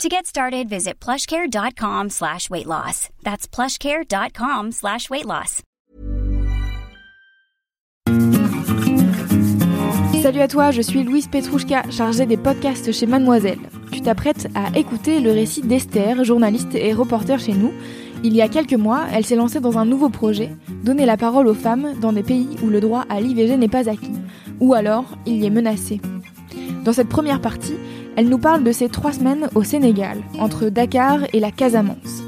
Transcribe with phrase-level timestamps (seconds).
[0.00, 3.08] To get started, visit plushcare.com slash weight loss.
[3.22, 5.62] That's plushcare.com slash weight loss.
[10.22, 13.58] Salut à toi, je suis Louise Petrouchka, chargée des podcasts chez Mademoiselle.
[13.92, 17.72] Tu t'apprêtes à écouter le récit d'Esther, journaliste et reporter chez nous.
[18.24, 20.50] Il y a quelques mois, elle s'est lancée dans un nouveau projet,
[20.84, 23.88] donner la parole aux femmes dans des pays où le droit à l'IVG n'est pas
[23.88, 24.14] acquis,
[24.60, 26.00] ou alors il y est menacé.
[26.84, 27.74] Dans cette première partie,
[28.16, 32.22] elle nous parle de ses trois semaines au Sénégal, entre Dakar et la Casamance.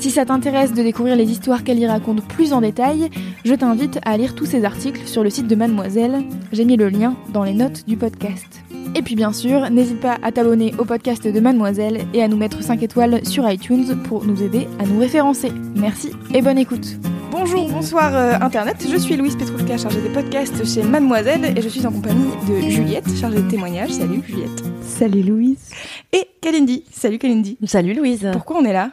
[0.00, 3.10] Si ça t'intéresse de découvrir les histoires qu'elle y raconte plus en détail,
[3.44, 6.24] je t'invite à lire tous ces articles sur le site de Mademoiselle.
[6.52, 8.63] J'ai mis le lien dans les notes du podcast.
[8.94, 12.36] Et puis bien sûr, n'hésite pas à t'abonner au podcast de Mademoiselle et à nous
[12.36, 15.52] mettre 5 étoiles sur iTunes pour nous aider à nous référencer.
[15.76, 16.98] Merci et bonne écoute.
[17.30, 21.68] Bonjour, bonsoir euh, Internet, je suis Louise Petrouchka, chargée des podcasts chez Mademoiselle et je
[21.68, 23.90] suis en compagnie de Juliette, chargée de témoignages.
[23.90, 24.62] Salut Juliette.
[24.82, 25.70] Salut Louise.
[26.12, 26.84] Et Kalindi.
[26.92, 27.58] Salut Kalindi.
[27.66, 28.28] Salut Louise.
[28.32, 28.90] Pourquoi on est là?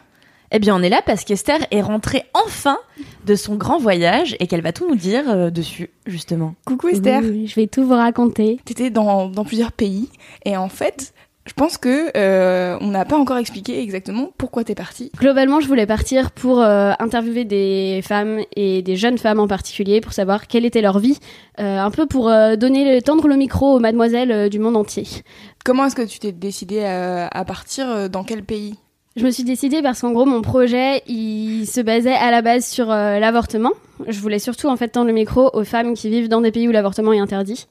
[0.52, 2.78] Eh bien, on est là parce qu'Esther est rentrée enfin
[3.26, 6.56] de son grand voyage et qu'elle va tout nous dire euh, dessus, justement.
[6.66, 7.22] Coucou Esther.
[7.24, 8.60] Oui, je vais tout vous raconter.
[8.66, 10.10] T'étais dans, dans plusieurs pays
[10.44, 11.14] et en fait,
[11.48, 15.12] je pense que euh, on n'a pas encore expliqué exactement pourquoi t'es partie.
[15.18, 20.02] Globalement, je voulais partir pour euh, interviewer des femmes et des jeunes femmes en particulier
[20.02, 21.18] pour savoir quelle était leur vie,
[21.60, 24.78] euh, un peu pour euh, donner le, tendre le micro aux mademoiselles euh, du monde
[24.78, 25.08] entier.
[25.66, 28.76] Comment est-ce que tu t'es décidée à, à partir dans quel pays?
[29.18, 32.66] Je me suis décidée parce qu'en gros, mon projet, il se basait à la base
[32.66, 33.72] sur euh, l'avortement.
[34.08, 36.66] Je voulais surtout en fait tendre le micro aux femmes qui vivent dans des pays
[36.70, 37.68] où l'avortement est interdit.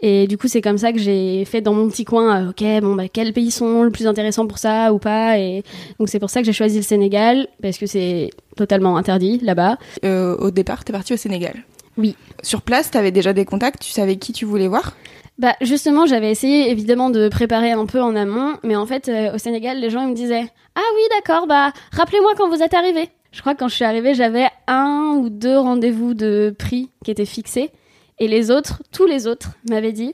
[0.00, 2.82] Et du coup, c'est comme ça que j'ai fait dans mon petit coin, euh, ok,
[2.82, 5.62] bon, bah, quels pays sont le plus intéressants pour ça ou pas Et
[6.00, 9.78] donc, c'est pour ça que j'ai choisi le Sénégal, parce que c'est totalement interdit là-bas.
[10.04, 11.54] Euh, Au départ, t'es partie au Sénégal.
[11.98, 12.16] Oui.
[12.42, 14.96] Sur place, t'avais déjà des contacts, tu savais qui tu voulais voir?
[15.40, 19.32] Bah justement, j'avais essayé évidemment de préparer un peu en amont, mais en fait euh,
[19.34, 23.08] au Sénégal, les gens me disaient "Ah oui, d'accord, bah rappelez-moi quand vous êtes arrivé."
[23.32, 27.10] Je crois que quand je suis arrivée, j'avais un ou deux rendez-vous de prix qui
[27.10, 27.70] étaient fixés
[28.18, 30.12] et les autres, tous les autres m'avaient dit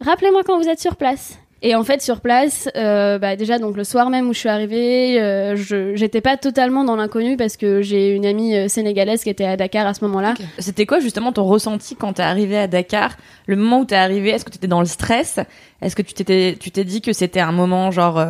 [0.00, 3.74] "Rappelez-moi quand vous êtes sur place." Et en fait, sur place, euh, bah déjà donc
[3.74, 5.56] le soir même où je suis arrivée, euh,
[5.94, 9.56] j'étais pas totalement dans l'inconnu parce que j'ai une amie euh, sénégalaise qui était à
[9.56, 10.34] Dakar à ce moment-là.
[10.58, 13.16] C'était quoi justement ton ressenti quand t'es arrivé à Dakar?
[13.46, 15.40] Le moment où t'es arrivé, est-ce que t'étais dans le stress?
[15.80, 18.22] Est-ce que tu tu t'es dit que c'était un moment genre,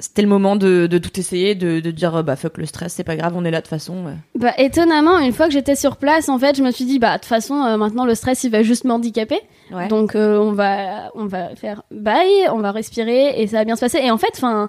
[0.00, 2.94] c'était le moment de, de tout essayer, de, de dire euh, bah fuck le stress,
[2.94, 4.04] c'est pas grave, on est là de toute façon.
[4.06, 4.14] ouais.
[4.38, 7.14] Bah étonnamment, une fois que j'étais sur place, en fait, je me suis dit bah
[7.14, 9.40] de toute façon euh, maintenant le stress il va juste m'handicaper.
[9.72, 9.88] Ouais.
[9.88, 13.76] Donc euh, on va on va faire bye, on va respirer et ça va bien
[13.76, 13.98] se passer.
[14.02, 14.68] Et en fait, enfin,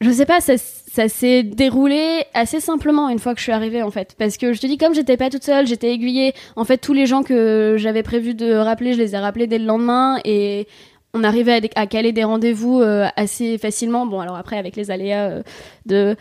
[0.00, 3.82] je sais pas, ça, ça s'est déroulé assez simplement une fois que je suis arrivée
[3.82, 6.34] en fait, parce que je te dis comme j'étais pas toute seule, j'étais aiguillée.
[6.56, 9.58] En fait, tous les gens que j'avais prévu de rappeler, je les ai rappelés dès
[9.58, 10.66] le lendemain et
[11.14, 14.04] on arrivait à, caler des rendez-vous euh, assez facilement.
[14.04, 15.42] Bon, alors après avec les aléas euh,
[15.86, 16.16] de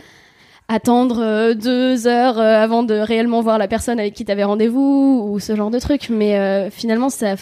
[0.67, 5.39] attendre euh, deux heures avant de réellement voir la personne avec qui t'avais rendez-vous ou
[5.39, 7.35] ce genre de truc, mais finalement ça,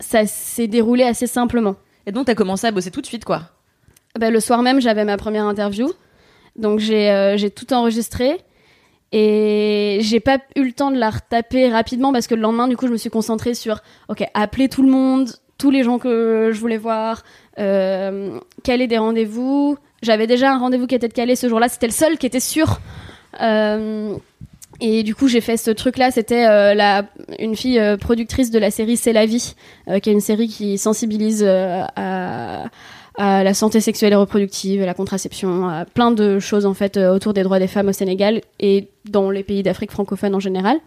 [0.00, 1.76] ça s'est déroulé assez simplement.
[2.06, 3.42] Et donc t'as commencé à bosser tout de suite quoi?
[4.18, 5.92] Bah, le soir même, j'avais ma première interview.
[6.56, 8.38] Donc j'ai j'ai tout enregistré.
[9.12, 12.76] Et j'ai pas eu le temps de la retaper rapidement parce que le lendemain, du
[12.76, 16.50] coup, je me suis concentrée sur, ok, appeler tout le monde, tous les gens que
[16.52, 17.22] je voulais voir,
[17.58, 19.76] euh, caler des rendez-vous.
[20.02, 22.80] J'avais déjà un rendez-vous qui était caler ce jour-là, c'était le seul qui était sûr.
[23.42, 24.16] Euh,
[24.80, 26.10] et du coup, j'ai fait ce truc-là.
[26.10, 27.02] C'était euh,
[27.38, 29.54] une fille productrice de la série C'est la vie,
[30.02, 32.64] qui est une série qui sensibilise à,
[33.18, 36.96] à la santé sexuelle et reproductive, à la contraception, à plein de choses en fait
[36.96, 40.78] autour des droits des femmes au Sénégal et dans les pays d'Afrique francophone en général.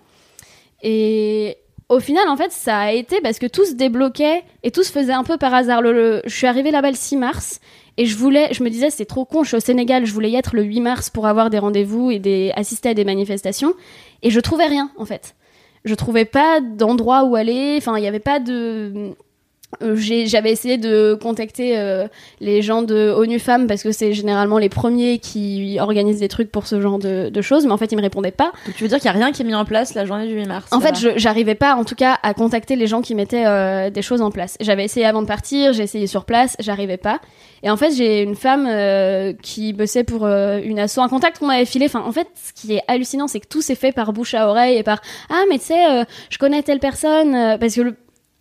[0.81, 1.57] Et
[1.93, 4.91] au final, en fait, ça a été parce que tout se débloquait et tout se
[4.91, 5.81] faisait un peu par hasard.
[5.83, 7.59] Je suis arrivée là-bas le 6 mars
[7.97, 10.31] et je voulais, je me disais, c'est trop con, je suis au Sénégal, je voulais
[10.31, 13.73] y être le 8 mars pour avoir des rendez-vous et assister à des manifestations
[14.23, 15.35] et je trouvais rien, en fait.
[15.85, 19.15] Je trouvais pas d'endroit où aller, enfin, il n'y avait pas de,
[19.81, 22.07] j'avais essayé de contacter euh,
[22.39, 26.51] les gens de ONU Femmes parce que c'est généralement les premiers qui organisent des trucs
[26.51, 28.51] pour ce genre de, de choses, mais en fait ils me répondaient pas.
[28.65, 30.27] Donc tu veux dire qu'il y a rien qui est mis en place la journée
[30.27, 33.15] du 8 mars En fait, j'arrivais pas, en tout cas, à contacter les gens qui
[33.15, 34.57] mettaient euh, des choses en place.
[34.59, 37.19] J'avais essayé avant de partir, j'ai essayé sur place, j'arrivais pas.
[37.63, 41.39] Et en fait, j'ai une femme euh, qui bossait pour euh, une asso, un contact
[41.39, 41.85] qu'on m'avait filé.
[41.85, 44.49] Enfin, en fait, ce qui est hallucinant, c'est que tout s'est fait par bouche à
[44.49, 47.81] oreille et par ah mais tu sais, euh, je connais telle personne euh, parce que
[47.81, 47.95] le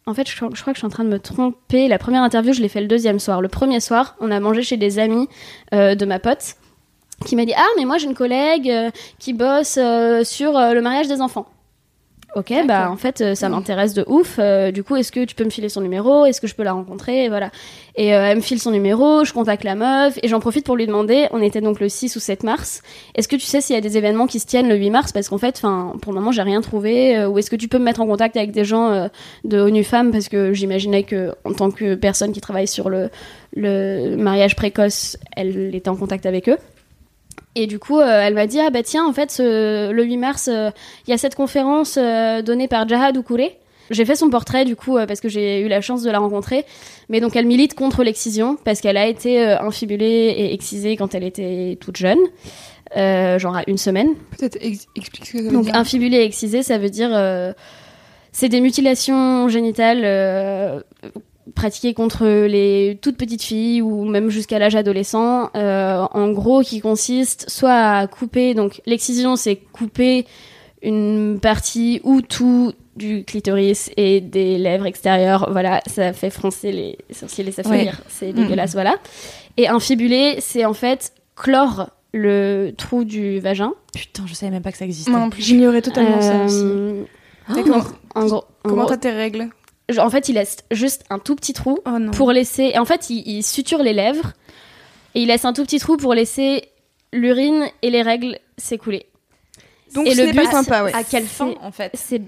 [0.07, 1.87] en fait, je, crois que je suis en train de me tromper.
[1.87, 3.41] La première interview, je l'ai fait le deuxième soir.
[3.41, 5.29] Le premier soir, on a mangé chez des amis
[5.73, 6.57] euh, de ma pote
[7.25, 8.91] qui m'a dit Ah, mais moi j'ai une collègue euh,
[9.21, 11.47] qui bosse euh, sur le mariage des enfants.
[12.35, 14.37] Ok, bah en fait, euh, ça m'intéresse de ouf.
[14.39, 16.25] Euh, du coup, est-ce que tu peux me filer son numéro?
[16.25, 17.25] Est-ce que je peux la rencontrer?
[17.25, 17.51] Et voilà.
[17.95, 20.77] Et euh, elle me file son numéro, je contacte la meuf et j'en profite pour
[20.77, 21.27] lui demander.
[21.33, 22.83] On était donc le 6 ou 7 mars.
[23.15, 25.13] Est-ce que tu sais s'il y a des événements qui se tiennent le 8 mars?
[25.13, 27.19] Parce qu'en fait, enfin, pour le moment, j'ai rien trouvé.
[27.19, 29.09] Euh, ou est-ce que tu peux me mettre en contact avec des gens euh,
[29.45, 30.11] de ONU Femmes?
[30.11, 33.11] Parce que j'imaginais que, en tant que personne qui travaille sur le,
[33.55, 36.57] le mariage précoce, elle était en contact avec eux.
[37.55, 40.17] Et du coup, euh, elle m'a dit ah bah tiens, en fait, ce- le 8
[40.17, 40.71] mars, euh,
[41.07, 43.59] il y a cette conférence euh, donnée par Jahad Oukouré.
[43.91, 46.19] J'ai fait son portrait du coup euh, parce que j'ai eu la chance de la
[46.19, 46.65] rencontrer.
[47.11, 51.15] Mais donc elle milite contre l'excision parce qu'elle a été euh, infibulée et excisée quand
[51.15, 52.21] elle était toute jeune,
[52.97, 54.09] euh, genre à une semaine.
[54.39, 55.75] Peut-être ex- explique ce que ça veut Donc dire.
[55.75, 57.53] infibulé et excisé, ça veut dire euh,
[58.31, 60.05] c'est des mutilations génitales
[61.55, 65.51] pratiquées contre les toutes petites filles ou même jusqu'à l'âge adolescent.
[65.57, 68.55] euh, en gros, qui consiste soit à couper.
[68.55, 70.27] Donc l'excision, c'est couper
[70.83, 75.49] une partie ou tout du clitoris et des lèvres extérieures.
[75.51, 77.81] Voilà, ça fait froncer les sourcils et ça fait Ouais.
[77.83, 78.01] rire.
[78.09, 78.97] C'est dégueulasse, voilà.
[79.57, 83.73] Et infibulé, c'est en fait clore le trou du vagin.
[83.95, 85.11] Putain, je savais même pas que ça existait.
[85.11, 86.57] Moi non plus, j'ignorais totalement ça aussi.
[86.61, 87.05] Euh,
[87.55, 87.87] D'accord.
[88.15, 89.49] en gros, en Comment t'as tes règles?
[89.99, 92.71] En fait, il laisse juste un tout petit trou Oh pour laisser.
[92.75, 94.33] Et en fait, il, il suture les lèvres
[95.15, 96.69] et il laisse un tout petit trou pour laisser
[97.13, 99.07] l'urine et les règles s'écouler.
[99.95, 100.95] Donc et ce le pas but, sympa, ouais.
[100.95, 102.23] À quelle fin C'est- en fait C'est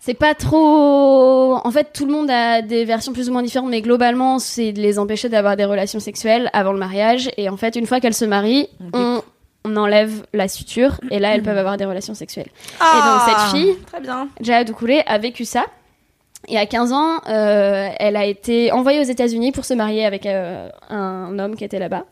[0.00, 1.56] c'est pas trop.
[1.64, 4.72] En fait, tout le monde a des versions plus ou moins différentes, mais globalement, c'est
[4.72, 7.30] de les empêcher d'avoir des relations sexuelles avant le mariage.
[7.38, 9.22] Et en fait, une fois qu'elles se marient, On
[9.64, 12.48] on, enlève la suture et là, elles peuvent avoir des relations sexuelles.
[12.80, 14.28] Ah, Et donc, cette fille, Très bien.
[14.40, 15.64] Jaya Doucoulé a vécu ça.
[16.48, 20.26] Et à 15 ans, euh, elle a été envoyée aux États-Unis pour se marier avec
[20.26, 22.04] euh, un homme qui était là-bas.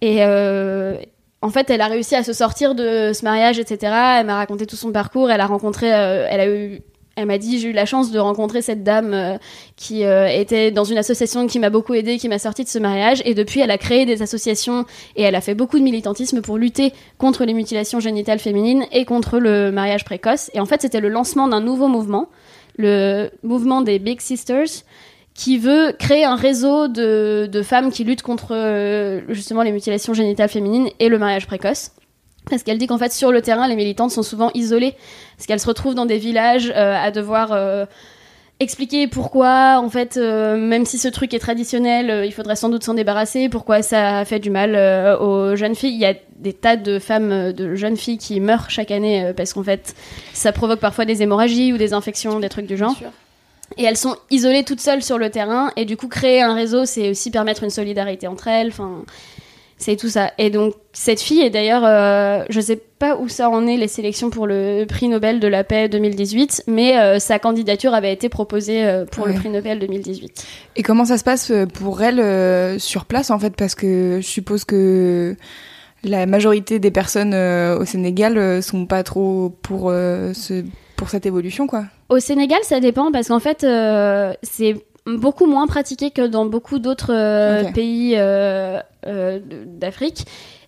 [0.00, 0.96] Et euh,
[1.42, 3.92] en fait, elle a réussi à se sortir de ce mariage, etc.
[4.18, 5.30] Elle m'a raconté tout son parcours.
[5.30, 6.80] Elle a rencontré, elle a eu,
[7.16, 9.38] elle m'a dit, j'ai eu la chance de rencontrer cette dame euh,
[9.76, 12.78] qui euh, était dans une association qui m'a beaucoup aidée, qui m'a sorti de ce
[12.78, 13.22] mariage.
[13.24, 14.84] Et depuis, elle a créé des associations
[15.16, 19.04] et elle a fait beaucoup de militantisme pour lutter contre les mutilations génitales féminines et
[19.04, 20.50] contre le mariage précoce.
[20.54, 22.28] Et en fait, c'était le lancement d'un nouveau mouvement,
[22.76, 24.82] le mouvement des Big Sisters,
[25.34, 30.14] qui veut créer un réseau de, de femmes qui luttent contre euh, justement les mutilations
[30.14, 31.90] génitales féminines et le mariage précoce.
[32.50, 34.94] Parce qu'elle dit qu'en fait, sur le terrain, les militantes sont souvent isolées,
[35.36, 37.86] parce qu'elles se retrouvent dans des villages euh, à devoir euh,
[38.60, 42.68] expliquer pourquoi, en fait, euh, même si ce truc est traditionnel, euh, il faudrait sans
[42.68, 45.94] doute s'en débarrasser, pourquoi ça fait du mal euh, aux jeunes filles.
[45.94, 49.52] Il y a des tas de femmes, de jeunes filles qui meurent chaque année, parce
[49.52, 49.94] qu'en fait,
[50.32, 52.94] ça provoque parfois des hémorragies ou des infections, des trucs du genre.
[53.78, 55.70] Et elles sont isolées toutes seules sur le terrain.
[55.76, 58.68] Et du coup, créer un réseau, c'est aussi permettre une solidarité entre elles.
[58.68, 59.04] Enfin,
[59.78, 60.32] c'est tout ça.
[60.38, 63.88] Et donc, cette fille, et d'ailleurs, euh, je sais pas où ça en est les
[63.88, 68.28] sélections pour le prix Nobel de la paix 2018, mais euh, sa candidature avait été
[68.28, 70.46] proposée euh, pour le prix Nobel 2018.
[70.76, 73.54] Et comment ça se passe euh, pour elle sur place en fait?
[73.56, 75.36] Parce que je suppose que
[76.02, 80.64] la majorité des personnes au Sénégal sont pas trop pour ce
[80.96, 81.84] pour cette évolution quoi.
[82.10, 83.66] Au Sénégal, ça dépend parce qu'en fait,
[84.42, 90.24] c'est beaucoup moins pratiqué que dans beaucoup d'autres euh, pays euh, euh, d'Afrique.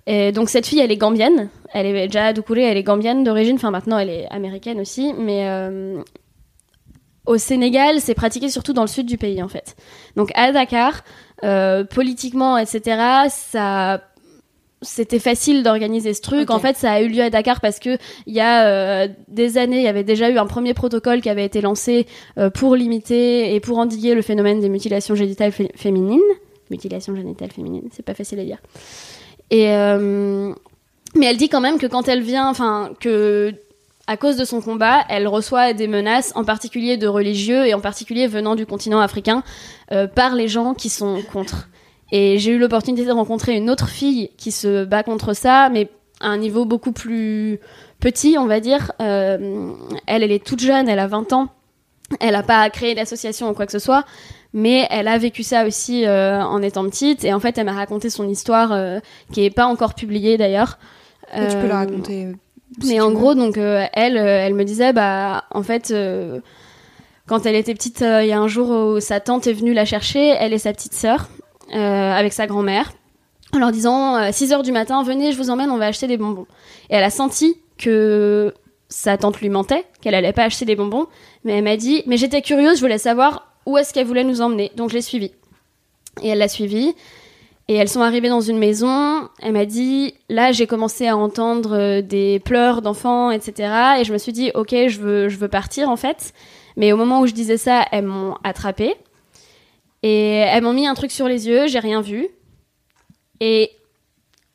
[0.07, 1.49] Et donc cette fille, elle est gambienne.
[1.73, 3.57] Elle est déjà Doucouré, elle est gambienne d'origine.
[3.57, 5.49] Enfin maintenant, elle est américaine aussi, mais
[7.27, 9.75] au Sénégal, c'est pratiqué surtout dans le sud du pays en fait.
[10.15, 11.03] Donc à Dakar,
[11.91, 14.01] politiquement, etc., ça
[14.83, 16.51] c'était facile d'organiser ce truc.
[16.51, 19.57] En fait, ça a eu lieu à Dakar parce que il y a euh, des
[19.59, 22.07] années, il y avait déjà eu un premier protocole qui avait été lancé
[22.39, 26.21] euh, pour limiter et pour endiguer le phénomène des mutilations génitales fé- féminines.
[26.71, 28.59] Mutilations génitales féminines, c'est pas facile à dire.
[29.51, 30.53] Et euh,
[31.15, 33.55] mais elle dit quand même que quand elle vient, enfin que
[34.09, 37.81] à cause de son combat, elle reçoit des menaces, en particulier de religieux et en
[37.81, 39.43] particulier venant du continent africain,
[40.15, 41.69] par les gens qui sont contre.
[42.13, 45.91] Et j'ai eu l'opportunité de rencontrer une autre fille qui se bat contre ça, mais
[46.21, 47.59] à un niveau beaucoup plus
[48.01, 48.93] petit, on va dire.
[49.01, 49.73] Euh,
[50.07, 51.49] elle, elle est toute jeune, elle a 20 ans.
[52.21, 54.05] Elle n'a pas créé d'association ou quoi que ce soit,
[54.53, 57.25] mais elle a vécu ça aussi euh, en étant petite.
[57.25, 59.01] Et en fait, elle m'a raconté son histoire, euh,
[59.33, 60.79] qui est pas encore publiée d'ailleurs.
[61.35, 62.29] Tu peux la raconter.
[62.81, 63.15] si mais en veux.
[63.15, 65.93] gros, donc elle, elle me disait, bah, en fait,
[67.27, 69.75] quand elle était petite, euh, il y a un jour où sa tante est venue
[69.75, 71.29] la chercher, elle et sa petite sœur,
[71.73, 72.93] avec sa grand-mère,
[73.53, 76.07] en leur disant, euh, 6 heures du matin, venez, je vous emmène, on va acheter
[76.07, 76.47] des bonbons.
[76.91, 78.55] Et elle a senti que
[78.89, 81.07] sa tante lui mentait, qu'elle allait pas acheter des bonbons,
[81.45, 84.41] mais elle m'a dit, mais j'étais curieuse, je voulais savoir où est-ce qu'elle voulait nous
[84.41, 85.33] emmener, donc je l'ai suivie.
[86.23, 86.95] Et elle l'a suivie.
[87.69, 89.29] Et elles sont arrivées dans une maison.
[89.43, 93.99] Elle m'a dit, là, j'ai commencé à entendre euh, des pleurs d'enfants, etc.
[93.99, 96.33] Et je me suis dit, ok, je veux, je veux partir en fait.
[96.77, 98.95] Mais au moment où je disais ça, elles m'ont attrapée.
[100.03, 102.29] Et elles m'ont mis un truc sur les yeux, j'ai rien vu.
[103.41, 103.71] Et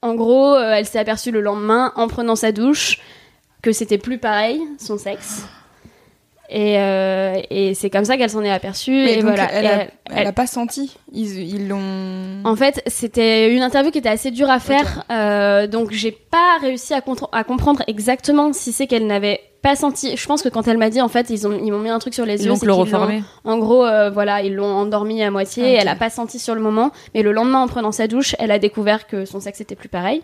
[0.01, 2.99] en gros, euh, elle s'est aperçue le lendemain, en prenant sa douche,
[3.61, 5.45] que c'était plus pareil, son sexe.
[6.53, 8.91] Et, euh, et c'est comme ça qu'elle s'en est aperçue.
[8.91, 9.49] Mais et voilà.
[9.53, 10.97] elle, Et a, elle- elle a pas senti.
[11.13, 12.41] Ils l'ont.
[12.43, 16.57] en fait, c'était une interview qui était assez dure à faire, euh, donc j'ai pas
[16.59, 20.15] réussi à comprendre exactement si c'est qu'elle n'avait pas senti.
[20.17, 21.99] Je pense que quand elle m'a dit, en fait, ils ont ils m'ont mis un
[21.99, 22.49] truc sur les Ils yeux.
[22.49, 23.23] l'ont qu'ils chloroformé.
[23.43, 25.63] En gros, euh, voilà, ils l'ont endormie à moitié.
[25.75, 25.81] Ok.
[25.81, 28.51] Elle a pas senti sur le moment, mais le lendemain, en prenant sa douche, elle
[28.51, 30.23] a découvert que son sexe était plus pareil.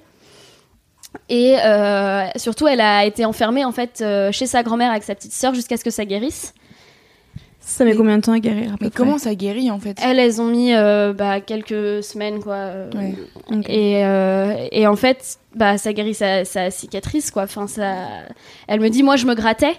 [1.30, 5.16] Et euh, surtout, elle a été enfermée en fait euh, chez sa grand-mère avec sa
[5.16, 6.54] petite sœur jusqu'à ce que ça guérisse.
[7.70, 9.70] Ça met Mais- combien de temps à guérir à peu Mais près comment ça guérit
[9.72, 12.54] en fait Elles, elles ont mis euh, bah, quelques semaines, quoi.
[12.56, 13.14] euh, Ouais.
[13.68, 17.44] Et, euh, et en fait, bah, ça guérit sa, sa cicatrice, quoi.
[17.44, 17.94] Enfin, ça...
[18.70, 19.76] Elle me dit, moi, je me grattais.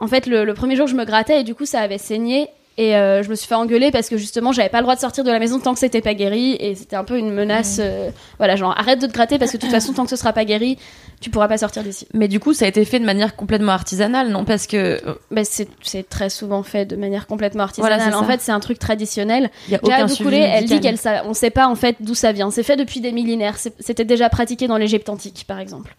[0.00, 2.48] En fait, le, le premier jour, je me grattais et du coup, ça avait saigné.
[2.80, 5.00] Et euh, je me suis fait engueuler parce que justement, j'avais pas le droit de
[5.00, 6.56] sortir de la maison tant que c'était pas guéri.
[6.60, 7.78] Et c'était un peu une menace.
[7.80, 10.16] euh, voilà, genre, arrête de te gratter parce que de toute façon, tant que ce
[10.16, 10.78] sera pas guéri,
[11.20, 12.06] tu pourras pas sortir d'ici.
[12.14, 14.44] Mais du coup, ça a été fait de manière complètement artisanale, non?
[14.44, 17.98] Parce que euh, Bah, c'est très souvent fait de manière complètement artisanale.
[17.98, 18.26] Voilà, c'est en ça.
[18.32, 19.50] fait, c'est un truc traditionnel.
[19.68, 22.52] y a aucun elle dit qu'elle on sait pas en fait d'où ça vient.
[22.52, 23.56] C'est fait depuis des millénaires.
[23.58, 25.96] C'était déjà pratiqué dans l'Égypte antique, par exemple.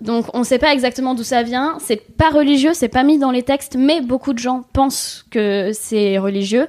[0.00, 1.76] Donc on sait pas exactement d'où ça vient.
[1.80, 5.70] C'est pas religieux, c'est pas mis dans les textes, mais beaucoup de gens pensent que
[5.72, 6.68] c'est religieux.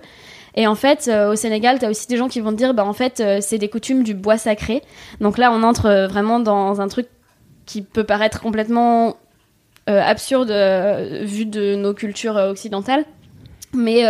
[0.55, 2.85] Et en fait, euh, au Sénégal, t'as aussi des gens qui vont te dire, bah
[2.85, 4.81] en fait, euh, c'est des coutumes du bois sacré.
[5.21, 7.07] Donc là, on entre euh, vraiment dans un truc
[7.65, 9.17] qui peut paraître complètement
[9.87, 10.51] absurde
[11.23, 13.03] vu de nos cultures occidentales,
[13.73, 14.03] mais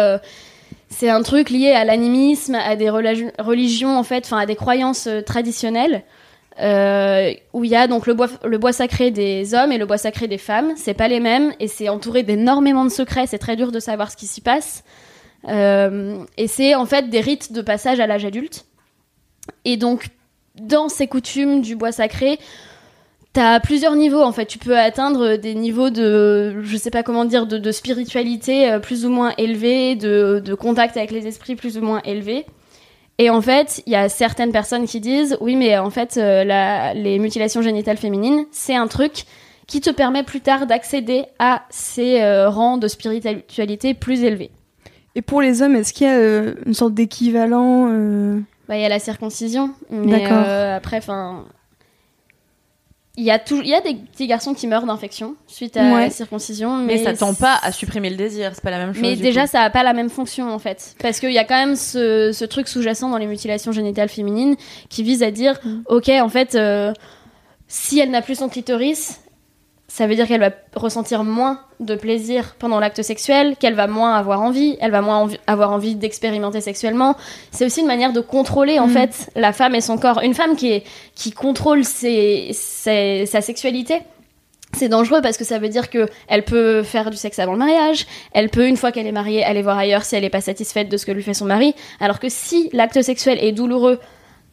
[0.90, 5.08] c'est un truc lié à l'animisme, à des religions en fait, enfin à des croyances
[5.26, 6.04] traditionnelles.
[6.62, 10.28] Euh, où il y a donc le bois, sacré des hommes et le bois sacré
[10.28, 13.72] des femmes, c'est pas les mêmes et c'est entouré d'énormément de secrets, c'est très dur
[13.72, 14.84] de savoir ce qui s'y passe.
[15.48, 18.66] Euh, et c'est en fait des rites de passage à l'âge adulte.
[19.66, 20.10] Et donc,
[20.56, 22.38] dans ces coutumes du bois sacré,
[23.34, 24.46] t'as plusieurs niveaux en fait.
[24.46, 29.04] Tu peux atteindre des niveaux de, je sais pas comment dire, de, spiritualité euh, plus
[29.04, 32.46] ou moins élevés, de, de contact avec les esprits plus ou moins élevés.
[33.18, 36.44] Et en fait, il y a certaines personnes qui disent, oui, mais en fait, euh,
[36.44, 39.26] la- les mutilations génitales féminines, c'est un truc
[39.68, 44.50] qui te permet plus tard d'accéder à ces euh, rangs de spiritualité plus élevés.
[45.16, 47.86] Et pour les hommes, est-ce qu'il y a euh, une sorte d'équivalent
[48.68, 50.46] Bah, il y a la circoncision, mais D'accord.
[50.76, 51.46] après, enfin,
[53.18, 55.82] il y a tout, il y a des petits garçons qui meurent d'infection suite à
[55.94, 56.00] Ouais.
[56.06, 58.94] la circoncision, Mais, mais, ça tend pas à supprimer le désir, c'est pas la même
[58.94, 59.02] chose.
[59.02, 59.52] Mais déjà, coup.
[59.52, 62.32] ça a pas la même fonction en fait, parce qu'il y a quand même ce,
[62.34, 64.56] ce truc sous-jacent dans les mutilations génitales féminines
[64.90, 65.82] qui vise à dire, Mm.
[65.88, 66.94] ok, en fait, euh,
[67.68, 69.20] si elle n'a plus son clitoris,
[69.94, 74.16] ça veut dire qu'elle va ressentir moins de plaisir pendant l'acte sexuel, qu'elle va moins
[74.16, 77.16] avoir envie, elle va moins envi- avoir envie d'expérimenter sexuellement.
[77.52, 78.92] C'est aussi une manière de contrôler en Mm.
[78.92, 80.22] fait la femme et son corps.
[80.24, 80.84] Une femme qui est
[81.14, 84.00] qui contrôle ses, ses- sa sexualité.
[84.74, 87.58] C'est dangereux parce que ça veut dire que elle peut faire du sexe avant le
[87.60, 90.40] mariage, elle peut une fois qu'elle est mariée aller voir ailleurs si elle n'est pas
[90.40, 94.00] satisfaite de ce que lui fait son mari, alors que si l'acte sexuel est douloureux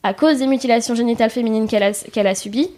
[0.03, 2.69] à cause des mutilations génitales féminines qu'elle a, qu'elle a subies,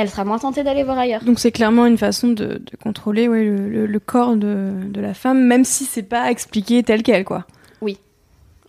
[0.00, 1.24] elle sera moins tentée d'aller voir ailleurs.
[1.24, 5.00] Donc c'est clairement une façon de, de contrôler ouais, le, le- le corps de, de
[5.00, 7.44] la femme, même si c'est pas expliqué tel quel, quoi.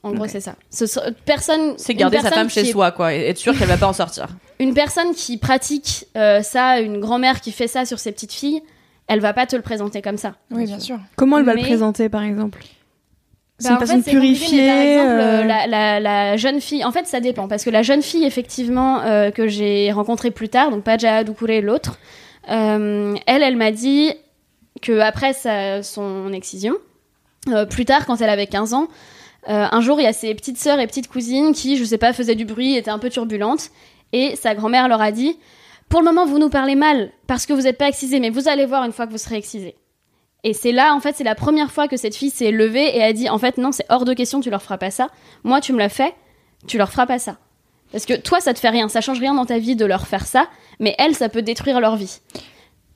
[0.01, 0.55] En gros, c'est ça.
[0.71, 0.85] Ce
[1.25, 3.87] personne, C'est garder sa femme chez est- soi, quoi, et être sûr qu'elle va pas
[3.89, 4.27] en sortir.
[4.61, 8.61] Une personne qui pratique euh, ça, une grand-mère qui fait ça sur ses petites filles,
[9.07, 10.35] elle va pas te le présenter comme ça.
[10.51, 10.97] Oui, bien sûr.
[11.17, 12.63] Comment elle va Mais- le présenter, par exemple?
[13.59, 14.67] C'est Bah, une en personne fait, c'est purifiée.
[14.67, 17.69] par exemple, euh, euh, la, la- la jeune fille, en fait, ça dépend parce que
[17.69, 21.99] la jeune fille, effectivement, euh, que j'ai rencontrée plus tard, donc pas Jahad Doucouré, l'autre,
[22.49, 24.13] euh, elle, elle m'a dit
[24.81, 26.73] que après sa- son excision,
[27.69, 28.87] plus tard, quand elle avait 15 ans,
[29.47, 32.13] un jour, il y a ses petites sœurs et petites cousines qui, je sais pas,
[32.13, 33.69] faisaient du bruit, étaient un peu turbulentes,
[34.13, 35.37] et sa grand-mère leur a dit
[35.89, 38.47] Pour le moment, vous nous parlez mal parce que vous n'êtes pas excisé, mais vous
[38.47, 39.75] allez voir une fois que vous serez excisé.
[40.43, 43.03] Et c'est là, en fait, c'est la première fois que cette fille s'est levée et
[43.03, 45.09] a dit, en fait, non, c'est hors de question, tu leur feras pas ça.
[45.43, 46.15] Moi, tu me l'as fait,
[46.67, 47.37] tu leur feras pas ça.
[47.91, 50.07] Parce que toi, ça te fait rien, ça change rien dans ta vie de leur
[50.07, 50.47] faire ça,
[50.79, 52.19] mais elles, ça peut détruire leur vie.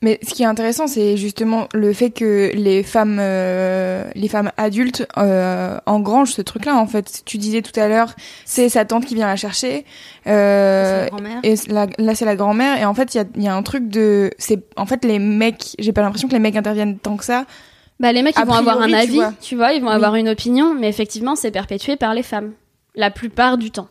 [0.04, 4.52] Mais ce qui est intéressant, c'est justement le fait que les femmes, euh, les femmes
[4.58, 6.76] adultes euh, engrangent ce truc-là.
[6.76, 9.86] En fait, tu disais tout à l'heure, c'est sa tante qui vient la chercher.
[10.28, 11.08] Euh,
[11.44, 12.78] et la, là, c'est la grand-mère.
[12.82, 15.20] Et en fait, il y a, y a, un truc de, c'est en fait les
[15.20, 15.74] mecs.
[15.80, 17.46] J'ai pas l'impression que les mecs interviennent tant que ça.
[18.02, 20.76] Bah, les mecs, ils vont avoir un avis, tu vois, ils vont avoir une opinion,
[20.76, 22.52] mais effectivement, c'est perpétué par les femmes
[22.96, 23.88] la plupart du temps.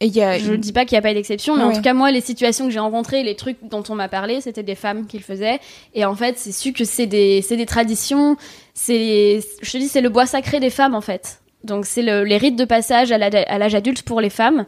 [0.00, 0.38] Et y a...
[0.38, 2.20] Je ne dis pas qu'il n'y a pas d'exception, mais en tout cas, moi, les
[2.20, 5.22] situations que j'ai rencontrées, les trucs dont on m'a parlé, c'était des femmes qui le
[5.22, 5.60] faisaient.
[5.94, 8.36] Et en fait, c'est su que c'est des, des traditions.
[8.74, 11.40] C'est, je te dis, c'est le bois sacré des femmes, en fait.
[11.62, 14.66] Donc, c'est le, les rites de passage à l'âge adulte pour les femmes.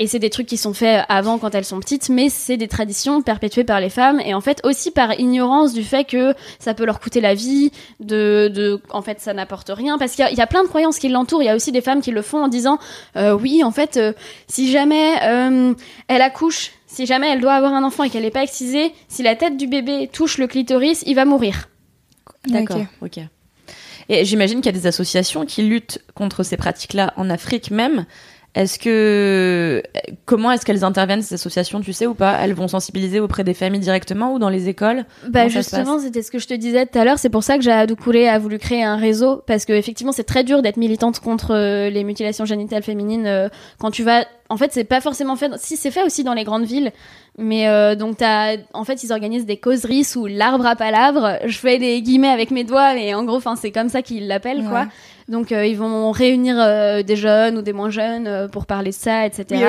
[0.00, 2.68] Et c'est des trucs qui sont faits avant quand elles sont petites, mais c'est des
[2.68, 6.72] traditions perpétuées par les femmes et en fait aussi par ignorance du fait que ça
[6.72, 10.34] peut leur coûter la vie, de, de en fait ça n'apporte rien parce qu'il y,
[10.34, 11.42] y, a plein de croyances qui l'entourent.
[11.42, 12.78] Il y a aussi des femmes qui le font en disant
[13.16, 14.14] euh, oui en fait euh,
[14.48, 15.74] si jamais euh,
[16.08, 19.22] elle accouche, si jamais elle doit avoir un enfant et qu'elle n'est pas excisée, si
[19.22, 21.68] la tête du bébé touche le clitoris, il va mourir.
[22.46, 23.18] D'accord, ok.
[24.08, 28.06] Et j'imagine qu'il y a des associations qui luttent contre ces pratiques-là en Afrique même.
[28.54, 29.80] Est-ce que
[30.24, 32.36] comment est-ce qu'elles interviennent ces associations, tu sais ou pas?
[32.42, 35.04] Elles vont sensibiliser auprès des familles directement ou dans les écoles?
[35.28, 37.18] Bah justement, c'était ce que je te disais tout à l'heure.
[37.18, 37.94] C'est pour ça que Jahadou
[38.28, 41.90] a voulu créer un réseau parce que effectivement, c'est très dur d'être militante contre euh,
[41.90, 44.24] les mutilations génitales féminines euh, quand tu vas.
[44.50, 45.50] En fait, c'est pas forcément fait.
[45.56, 46.92] Si c'est fait aussi dans les grandes villes,
[47.38, 48.56] mais euh, donc as...
[48.74, 51.38] en fait, ils organisent des causeries sous l'arbre à palabres.
[51.46, 54.26] Je fais des guillemets avec mes doigts, mais en gros, enfin, c'est comme ça qu'ils
[54.26, 54.86] l'appellent, quoi.
[55.30, 58.90] Donc euh, ils vont réunir euh, des jeunes ou des moins jeunes euh, pour parler
[58.90, 59.64] de ça, etc.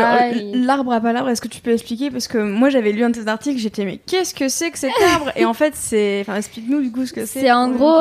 [0.54, 2.10] L'arbre à palabres, est-ce que tu peux expliquer?
[2.10, 4.80] Parce que moi j'avais lu un de tes articles, j'étais mais qu'est-ce que c'est que
[4.80, 5.32] cet arbre?
[5.36, 7.42] Et en fait c'est, enfin explique-nous du coup ce que c'est.
[7.42, 8.00] C'est en gros,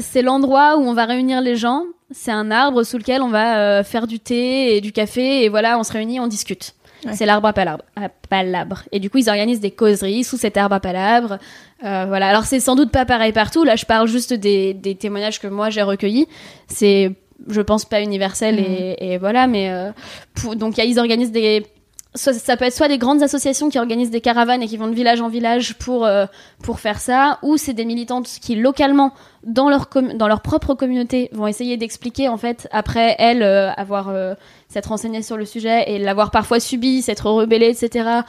[0.00, 1.82] c'est l'endroit où on va réunir les gens.
[2.14, 5.78] C'est un arbre sous lequel on va faire du thé et du café et voilà,
[5.78, 6.74] on se réunit, on discute.
[7.12, 8.84] C'est l'arbre à palabres.
[8.92, 11.38] Et du coup, ils organisent des causeries sous cet arbre à palabres.
[11.84, 12.28] Euh, voilà.
[12.28, 13.64] Alors, c'est sans doute pas pareil partout.
[13.64, 16.28] Là, je parle juste des, des témoignages que moi j'ai recueillis.
[16.68, 17.12] C'est,
[17.48, 19.10] je pense, pas universel et, mhm.
[19.10, 19.46] et, voilà.
[19.46, 19.90] Mais euh,
[20.34, 21.66] pour, donc, ils organisent des
[22.14, 24.94] ça, peut être soit des grandes associations qui organisent des caravanes et qui vont de
[24.94, 26.26] village en village pour euh,
[26.62, 29.12] pour faire ça, ou c'est des militantes qui localement
[29.44, 34.10] dans leur dans leur propre communauté vont essayer d'expliquer en fait après elles euh, avoir
[34.10, 34.34] euh,
[34.68, 38.20] s'être renseignées sur le sujet et l'avoir parfois subi, s'être rebellée, etc.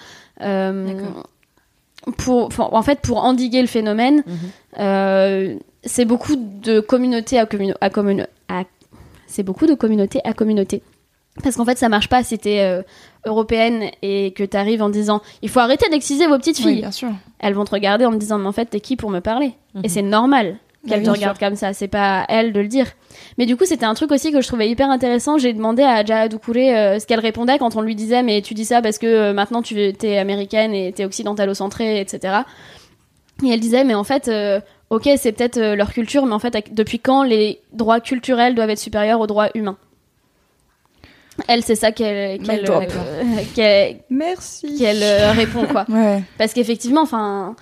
[2.17, 5.60] pour, en fait pour endiguer le phénomène, mhm.
[5.84, 8.63] c'est beaucoup de communauté à communauté à,
[9.28, 10.84] c'est beaucoup de communauté à communauté.
[11.41, 12.84] Parce qu'en fait, ça marche pas si t'es euh,
[13.26, 16.82] européenne et que t'arrives en disant il faut arrêter d'exciser vos petites filles.
[16.82, 17.10] bien sûr.
[17.39, 19.54] Elles vont te regarder en me disant mais en fait, t'es qui pour me parler?
[19.76, 19.89] Et mhm.
[19.89, 21.74] c'est normal qu'elles te regardent comme ça.
[21.74, 22.88] C'est pas à elles de le dire.
[23.38, 25.38] Mais du coup, c'était un truc aussi que je trouvais hyper intéressant.
[25.39, 28.65] J'ai demandé à Doucouré euh, ce qu'elle répondait quand on lui disait mais tu dis
[28.65, 32.41] ça parce que euh, maintenant tu es américaine et t'es occidentalo-centrée, etc.
[33.43, 34.30] Et elle disait mais en fait.
[34.91, 38.78] ok, c'est peut-être leur culture, mais en fait, depuis quand les droits culturels doivent être
[38.78, 39.78] supérieurs aux droits humains?
[41.48, 45.86] Elle, c'est ça qu'elle qu'elle euh, merci qu'elle euh, répond quoi.
[46.38, 47.56] Parce qu'effectivement, enfin,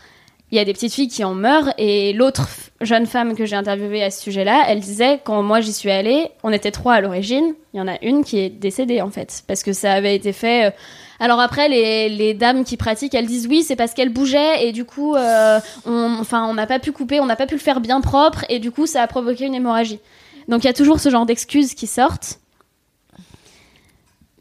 [0.52, 2.48] il y a des petites filles qui en meurent et l'autre
[2.82, 6.30] jeune femme que j'ai interviewée à ce sujet-là, elle disait quand moi j'y suis allée,
[6.44, 9.44] on était trois à l'origine, il y en a une qui est décédée en fait
[9.48, 10.68] parce que ça avait été fait.
[10.68, 10.72] Euh,
[11.20, 14.72] alors après, les, les, dames qui pratiquent, elles disent oui, c'est parce qu'elle bougeait et
[14.72, 17.80] du coup, on, enfin, on n'a pas pu couper, on n'a pas pu le faire
[17.80, 20.00] bien propre et du coup, ça a provoqué une hémorragie.
[20.48, 22.41] Donc il y a toujours ce genre d'excuses qui sortent.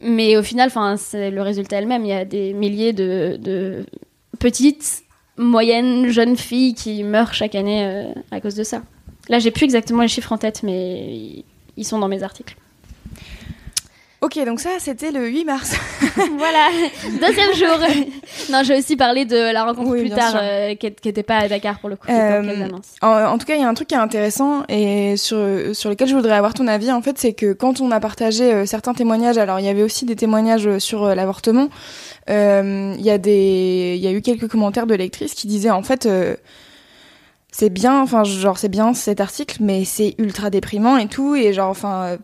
[0.01, 2.03] Mais au final, c'est le résultat elle-même.
[2.03, 3.85] Il y a des milliers de,
[4.39, 5.03] petites,
[5.37, 8.81] moyennes, jeunes filles qui meurent chaque année euh, à cause de ça.
[9.29, 11.43] Là, j'ai plus exactement les chiffres en tête, mais
[11.77, 12.55] ils sont dans mes articles.
[14.23, 15.75] Ok, donc ça, c'était le 8 mars.
[16.37, 16.67] voilà,
[17.19, 17.75] deuxième jour.
[18.51, 21.79] non, j'ai aussi parlé de la rencontre plus tard, euh, qui n'était pas à Dakar
[21.79, 22.07] pour le coup.
[22.07, 22.69] Euh,
[23.01, 25.39] en, tout cas, il y a un truc qui est intéressant et sur,
[25.73, 28.53] sur lequel je voudrais avoir ton avis, en fait, c'est que quand on a partagé
[28.53, 31.69] euh, certains témoignages, alors il y avait aussi des témoignages sur l'avortement,
[32.27, 35.81] il y, a des, il y a eu quelques commentaires de lectrices qui disaient, en
[35.81, 36.07] fait,
[37.51, 41.53] c'est bien, enfin, genre, c'est bien cet article, mais c'est ultra déprimant et tout, et
[41.53, 42.19] genre, enfin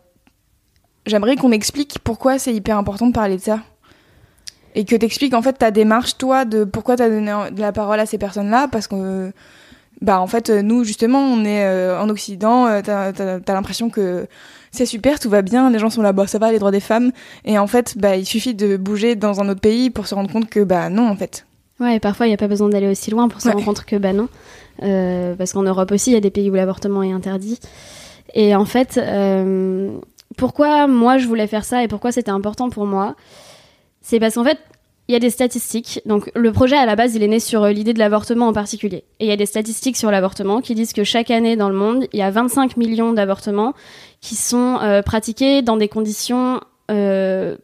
[1.08, 3.60] j'aimerais qu'on explique pourquoi c'est hyper important de parler de ça.
[4.76, 8.00] Et que t'expliques en fait ta démarche, toi, de pourquoi t'as donné de la parole
[8.00, 9.32] à ces personnes-là, parce que,
[10.02, 14.28] bah en fait, nous, justement, on est euh, en Occident, euh, t'as as, l'impression que
[14.72, 16.80] c'est super, tout va bien, les gens sont là, bah ça va, les droits des
[16.80, 17.12] femmes.
[17.46, 20.32] Et en fait, bah il suffit de bouger dans un autre pays pour se rendre
[20.32, 21.46] compte que, bah non, en fait.
[21.80, 23.54] Ouais, et parfois il n'y a pas besoin d'aller aussi loin pour se Ouais.
[23.54, 24.30] rendre compte que bah non.
[24.84, 27.60] Euh, parce qu'en Europe aussi, il y a des pays où l'avortement est interdit.
[28.36, 29.98] Et en fait, euh,
[30.38, 33.16] pourquoi moi je voulais faire ça et pourquoi c'était important pour moi
[34.02, 34.60] C'est parce qu'en fait,
[35.08, 36.02] il y a des statistiques.
[36.06, 38.54] Donc le projet à la base, il est né sur euh, l'idée de l'avortement en
[38.54, 39.04] particulier.
[39.20, 41.76] Et il y a des statistiques sur l'avortement qui disent que chaque année dans le
[41.76, 43.74] monde, il y a 25 millions d'avortements
[44.22, 47.58] qui sont euh, pratiqués dans des conditions euh,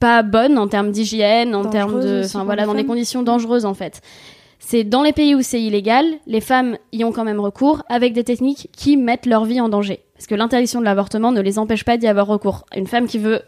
[0.00, 3.74] pas bonnes en termes d'hygiène, en termes de, enfin voilà, dans des conditions dangereuses en
[3.74, 4.00] fait.
[4.58, 8.12] C'est dans les pays où c'est illégal, les femmes y ont quand même recours avec
[8.12, 10.00] des techniques qui mettent leur vie en danger.
[10.18, 12.66] Parce que l'interdiction de l'avortement ne les empêche pas d'y avoir recours.
[12.74, 13.40] Une femme qui veut,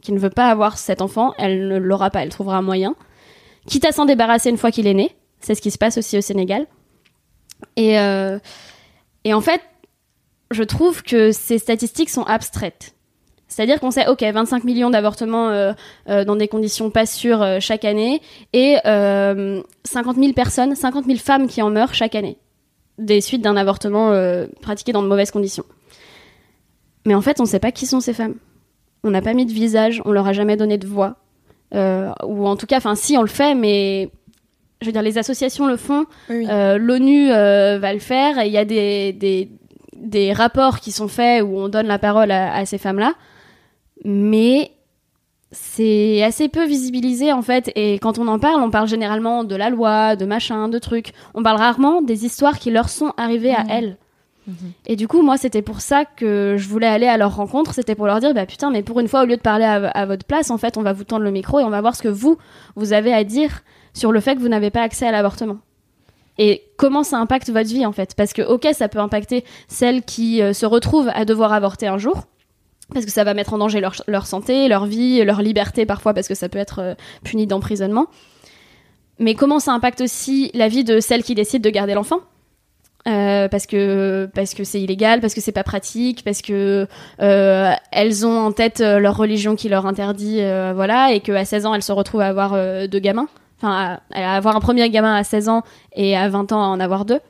[0.00, 2.96] qui ne veut pas avoir cet enfant, elle ne l'aura pas, elle trouvera un moyen.
[3.66, 5.14] Quitte à s'en débarrasser une fois qu'il est né.
[5.40, 6.66] C'est ce qui se passe aussi au Sénégal.
[7.76, 8.38] Et, euh,
[9.30, 9.60] en fait,
[10.50, 12.94] je trouve que ces statistiques sont abstraites.
[13.48, 15.74] C'est-à-dire qu'on sait, ok, 25 millions d'avortements euh,
[16.08, 18.22] euh, dans des conditions pas sûres chaque année
[18.54, 22.38] et euh, 50 000 personnes, 50 000 femmes qui en meurent chaque année
[22.96, 24.12] des suites d'un avortement
[24.62, 25.64] pratiqué dans de mauvaises conditions.
[27.06, 28.34] Mais en fait, on ne sait pas qui sont ces femmes.
[29.02, 31.16] On n'a pas mis de visage, on leur a jamais donné de voix.
[31.74, 34.10] Euh, ou en tout cas, enfin, si on le fait, mais
[34.80, 38.42] je veux dire, les associations le font, Oui, euh, L'ONU euh, va le faire.
[38.44, 39.50] Il y a des, des,
[39.96, 43.14] des rapports qui sont faits où on donne la parole à, à ces femmes-là.
[44.04, 44.70] Mais
[45.50, 47.70] c'est assez peu visibilisé en fait.
[47.76, 51.12] Et quand on en parle, on parle généralement de la loi, de machin, de trucs.
[51.34, 53.96] On parle rarement des histoires qui leur sont arrivées à elles.
[54.86, 57.72] Et du coup, moi, c'était pour ça que je voulais aller à leur rencontre.
[57.72, 59.88] C'était pour leur dire, bah putain, mais pour une fois, au lieu de parler à,
[59.88, 61.96] à votre place, en fait, on va vous tendre le micro et on va voir
[61.96, 62.36] ce que vous,
[62.76, 63.62] vous avez à dire
[63.94, 65.58] sur le fait que vous n'avez pas accès à l'avortement.
[66.38, 68.14] Et comment ça impacte votre vie, en fait?
[68.16, 71.98] Parce que, ok, ça peut impacter celles qui euh, se retrouvent à devoir avorter un
[71.98, 72.24] jour.
[72.92, 76.12] Parce que ça va mettre en danger leur, leur santé, leur vie, leur liberté parfois,
[76.12, 78.08] parce que ça peut être euh, puni d'emprisonnement.
[79.18, 82.20] Mais comment ça impacte aussi la vie de celles qui décident de garder l'enfant?
[83.06, 86.86] Euh, parce que parce que c'est illégal, parce que c'est pas pratique, parce que
[87.20, 91.44] euh, elles ont en tête euh, leur religion qui leur interdit, euh, voilà, et qu'à
[91.44, 94.60] 16 ans elles se retrouvent à avoir euh, deux gamins, enfin à, à avoir un
[94.60, 95.62] premier gamin à 16 ans
[95.92, 97.20] et à 20 ans à en avoir deux.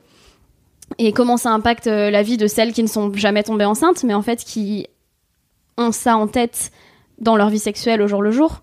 [0.97, 4.13] Et comment ça impacte la vie de celles qui ne sont jamais tombées enceintes, mais
[4.13, 4.87] en fait qui
[5.77, 6.71] ont ça en tête
[7.19, 8.61] dans leur vie sexuelle au jour le jour,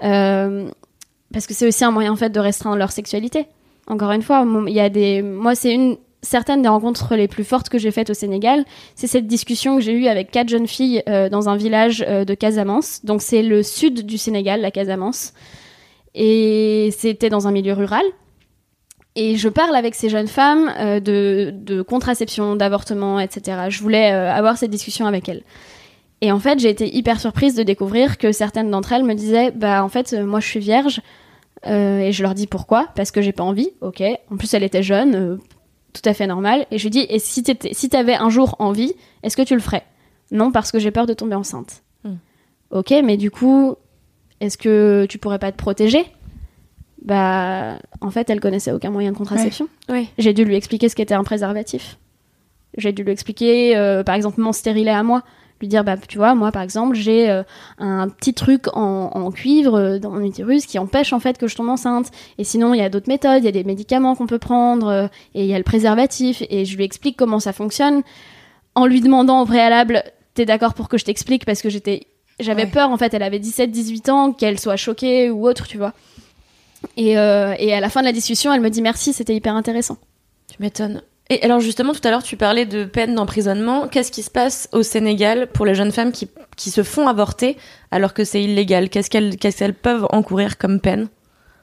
[0.00, 3.46] parce que c'est aussi un moyen en fait de restreindre leur sexualité.
[3.86, 7.44] Encore une fois, il y a des, moi c'est une certaines des rencontres les plus
[7.44, 10.66] fortes que j'ai faites au Sénégal, c'est cette discussion que j'ai eue avec quatre jeunes
[10.66, 13.04] filles euh, dans un village euh, de Casamance.
[13.04, 15.32] Donc c'est le sud du Sénégal, la Casamance.
[16.14, 18.04] Et c'était dans un milieu rural.
[19.14, 23.66] Et je parle avec ces jeunes femmes euh, de, de contraception, d'avortement, etc.
[23.68, 25.42] Je voulais avoir cette discussion avec elles.
[26.20, 29.52] Et en fait, j'ai été hyper surprise de découvrir que certaines d'entre elles me disaient,
[29.52, 31.00] bah en fait, moi je suis vierge.
[31.64, 33.70] Et je leur dis pourquoi Parce que j'ai pas envie.
[33.80, 34.02] Ok.
[34.30, 35.38] En plus, elle était jeune,
[36.00, 36.66] tout à fait normal.
[36.70, 39.54] Et je lui dis, et si t'étais- si t'avais un jour envie, est-ce que tu
[39.54, 39.84] le ferais?
[40.30, 41.82] Non, parce que j'ai peur de tomber enceinte.
[42.04, 42.16] Hmm.
[42.70, 43.76] Ok, mais du coup,
[44.40, 46.04] est-ce que tu pourrais pas te protéger?
[47.04, 49.68] Bah, en fait, elle connaissait aucun moyen de contraception.
[49.88, 50.08] Ouais.
[50.18, 51.96] J'ai dû lui expliquer ce qu'était un préservatif.
[52.76, 55.22] J'ai dû lui expliquer, euh, par exemple, mon stérilet à moi.
[55.60, 57.42] Lui dire, bah, tu vois, moi, par exemple, j'ai euh,
[57.78, 61.48] un petit truc en, en cuivre euh, dans mon utérus qui empêche, en fait, que
[61.48, 62.12] je tombe enceinte.
[62.38, 64.86] Et sinon, il y a d'autres méthodes, il y a des médicaments qu'on peut prendre,
[64.86, 66.42] euh, et il y a le préservatif.
[66.48, 68.02] Et je lui explique comment ça fonctionne
[68.76, 71.44] en lui demandant au préalable, t'es d'accord pour que je t'explique?
[71.44, 72.06] Parce que j'étais,
[72.38, 72.70] j'avais Ouais.
[72.70, 75.92] peur, en fait, elle avait 17, 18 ans, qu'elle soit choquée ou autre, tu vois.
[76.96, 79.96] Et, et à la fin de la discussion, elle me dit merci, c'était hyper intéressant.
[80.48, 81.02] Tu m'étonnes.
[81.30, 83.86] Et alors justement, tout à l'heure, tu parlais de peine d'emprisonnement.
[83.88, 87.56] Qu'est-ce qui se passe au Sénégal pour les jeunes femmes qui, qui se font avorter
[87.90, 88.88] alors que c'est illégal?
[88.88, 91.08] Qu'est-ce qu'elles peuvent encourir comme peine?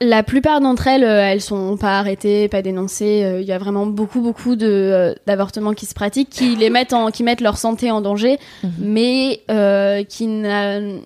[0.01, 3.23] La plupart d'entre elles, euh, elles sont pas arrêtées, pas dénoncées.
[3.23, 6.69] Euh, Il y a vraiment beaucoup, beaucoup de euh, d'avortements qui se pratiquent, qui les
[6.69, 8.71] mettent en, qui mettent leur santé en danger, Mhm.
[8.79, 10.99] mais euh, qui ne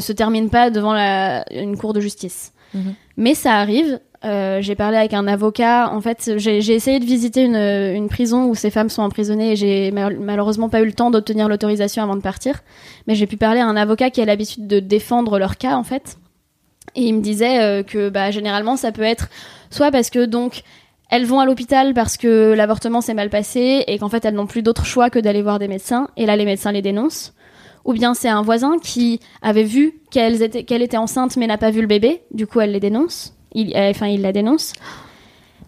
[0.00, 2.52] se terminent pas devant la, une cour de justice.
[2.74, 2.94] Mhm.
[3.16, 4.00] Mais ça arrive.
[4.24, 5.90] Euh, j'ai parlé avec un avocat.
[5.92, 9.90] En fait, j'ai essayé de visiter une, prison où ces femmes sont emprisonnées et j'ai
[9.90, 12.62] mal- malheureusement pas eu le temps d'obtenir l'autorisation avant de partir.
[13.06, 15.84] Mais j'ai pu parler à un avocat qui a l'habitude de défendre leur cas, en
[15.84, 16.18] fait.
[16.94, 19.28] Et il me disait euh, que bah, généralement, ça peut être
[19.70, 20.62] soit parce que donc
[21.10, 24.46] elles vont à l'hôpital parce que l'avortement s'est mal passé et qu'en fait elles n'ont
[24.46, 27.34] plus d'autre choix que d'aller voir des médecins et là les médecins les dénoncent.
[27.84, 31.58] Ou bien c'est un voisin qui avait vu qu'elle était, qu'elle était enceinte mais n'a
[31.58, 33.35] pas vu le bébé, du coup elle les dénonce.
[33.56, 34.72] Il, euh, enfin, il la dénonce.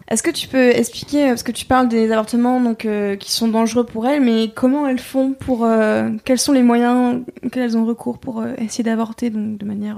[0.09, 3.31] Est-ce que tu peux expliquer, euh, parce que tu parles des avortements donc, euh, qui
[3.31, 5.65] sont dangereux pour elles, mais comment elles font pour...
[5.65, 9.65] euh, quels sont les moyens auxquels elles ont recours pour euh, essayer d'avorter donc, de
[9.65, 9.97] manière...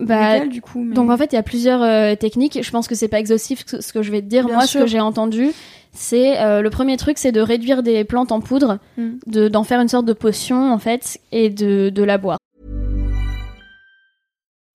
[0.00, 2.58] Bah, Lequel, du coup mais- Donc en fait, il y a plusieurs techniques.
[2.62, 4.44] Je pense que c'est pas exhaustif ce que je vais te dire.
[4.46, 4.80] Bien Moi, sûr.
[4.80, 5.50] ce que j'ai entendu,
[5.92, 9.10] c'est le premier truc, c'est de réduire des plantes en poudre, Mm.
[9.28, 12.38] de d'en faire une sorte de potion en fait, et de de la boire.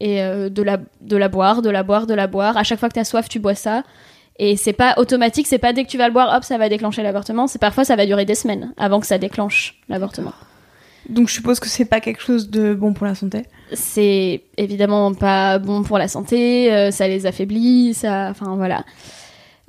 [0.00, 2.56] Et euh, de la de la boire, de la boire, de la boire.
[2.56, 3.84] À chaque fois que t'as soif, tu bois ça.
[4.38, 6.68] Et c'est pas automatique, c'est pas dès que tu vas le boire, hop, ça va
[6.70, 7.46] déclencher l'avortement.
[7.46, 10.32] C'est parfois ça va durer des semaines avant que ça déclenche l'avortement.
[11.08, 13.42] Donc je suppose que c'est pas quelque chose de bon pour la santé.
[13.72, 18.84] C'est évidemment pas bon pour la santé, euh, ça les affaiblit, ça, enfin voilà.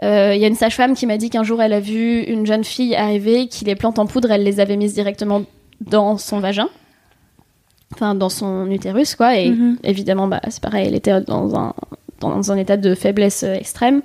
[0.03, 2.45] Euh, Il y a une sage-femme qui m'a dit qu'un jour elle a vu une
[2.45, 5.43] jeune fille arriver, qui les plantes en poudre, elle les avait mises directement
[5.79, 6.69] dans son vagin,
[7.93, 9.37] enfin dans son utérus quoi.
[9.37, 9.77] Et Mhm.
[9.83, 11.73] évidemment, bah c'est pareil, elle était dans un
[12.19, 14.01] dans un état de faiblesse euh, extrême.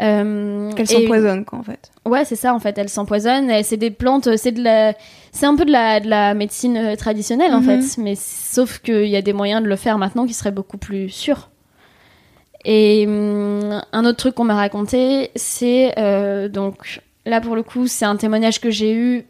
[0.00, 1.90] Euh, Qu'elle et- s'empoisonne quoi en fait.
[2.04, 2.76] Ouais, c'est ça en fait.
[2.78, 3.50] Elles s'empoisonnent.
[3.50, 4.94] et C'est des plantes, c'est de la,
[5.30, 7.82] c'est un peu de la, de la médecine euh, traditionnelle en Mhm.
[7.82, 10.78] fait, mais sauf qu'il y a des moyens de le faire maintenant qui seraient beaucoup
[10.78, 11.50] plus sûrs.
[12.64, 17.86] Et hum, un autre truc qu'on m'a raconté, c'est euh, donc là pour le coup,
[17.86, 19.24] c'est un témoignage que j'ai eu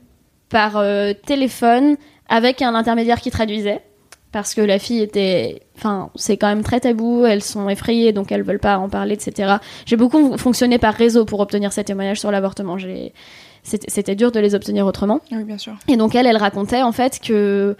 [0.49, 1.97] par euh, téléphone
[2.29, 3.81] avec un intermédiaire qui traduisait.
[4.33, 5.61] Parce que la fille était.
[5.77, 9.13] Enfin, c'est quand même très tabou, elles sont effrayées, donc elles veulent pas en parler,
[9.15, 9.57] etc.
[9.85, 12.79] J'ai beaucoup fonctionné par réseau pour obtenir ces témoignages sur l'avortement.
[12.79, 13.13] J'ai-
[13.63, 15.21] C'était dur de les obtenir autrement.
[15.31, 15.75] Oui bien sûr.
[15.87, 17.77] Et donc elle, elle racontait en fait que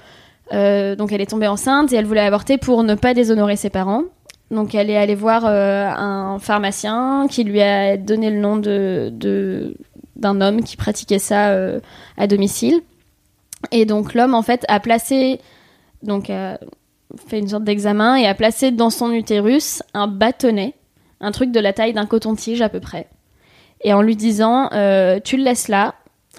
[0.53, 3.71] euh, donc elle est tombée enceinte et elle voulait avorter pour ne pas déshonorer ses
[3.71, 4.03] parents.
[4.51, 9.75] Donc elle est allée voir euh, un pharmacien qui lui a donné le nom de-
[10.17, 11.81] d'un homme qui pratiquait ça euh,
[12.19, 12.83] à domicile.
[13.71, 15.41] Et donc l'homme en fait a placé
[16.03, 16.59] donc a
[17.27, 20.75] fait une sorte d'examen et a placé dans son utérus un bâtonnet,
[21.21, 23.09] un truc de la taille d'un coton-tige à peu près.
[23.83, 25.95] Et en lui disant euh, tu le laisses là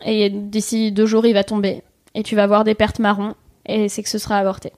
[0.05, 1.83] et d'ici deux jours il va tomber
[2.15, 4.73] et tu vas voir des pertes marron et c'est que ce sera avorté.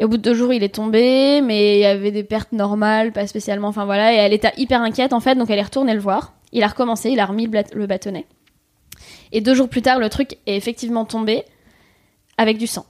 [0.00, 2.52] Et au bout de deux jours il est tombé mais il y avait des pertes
[2.52, 5.62] normales, pas spécialement, enfin voilà, et elle était hyper inquiète en fait donc elle est
[5.62, 6.34] retournée le voir.
[6.52, 8.26] Il a recommencé, il a remis le bâtonnet.
[9.32, 11.44] Et deux jours plus tard le truc est effectivement tombé
[12.36, 12.86] avec du sang.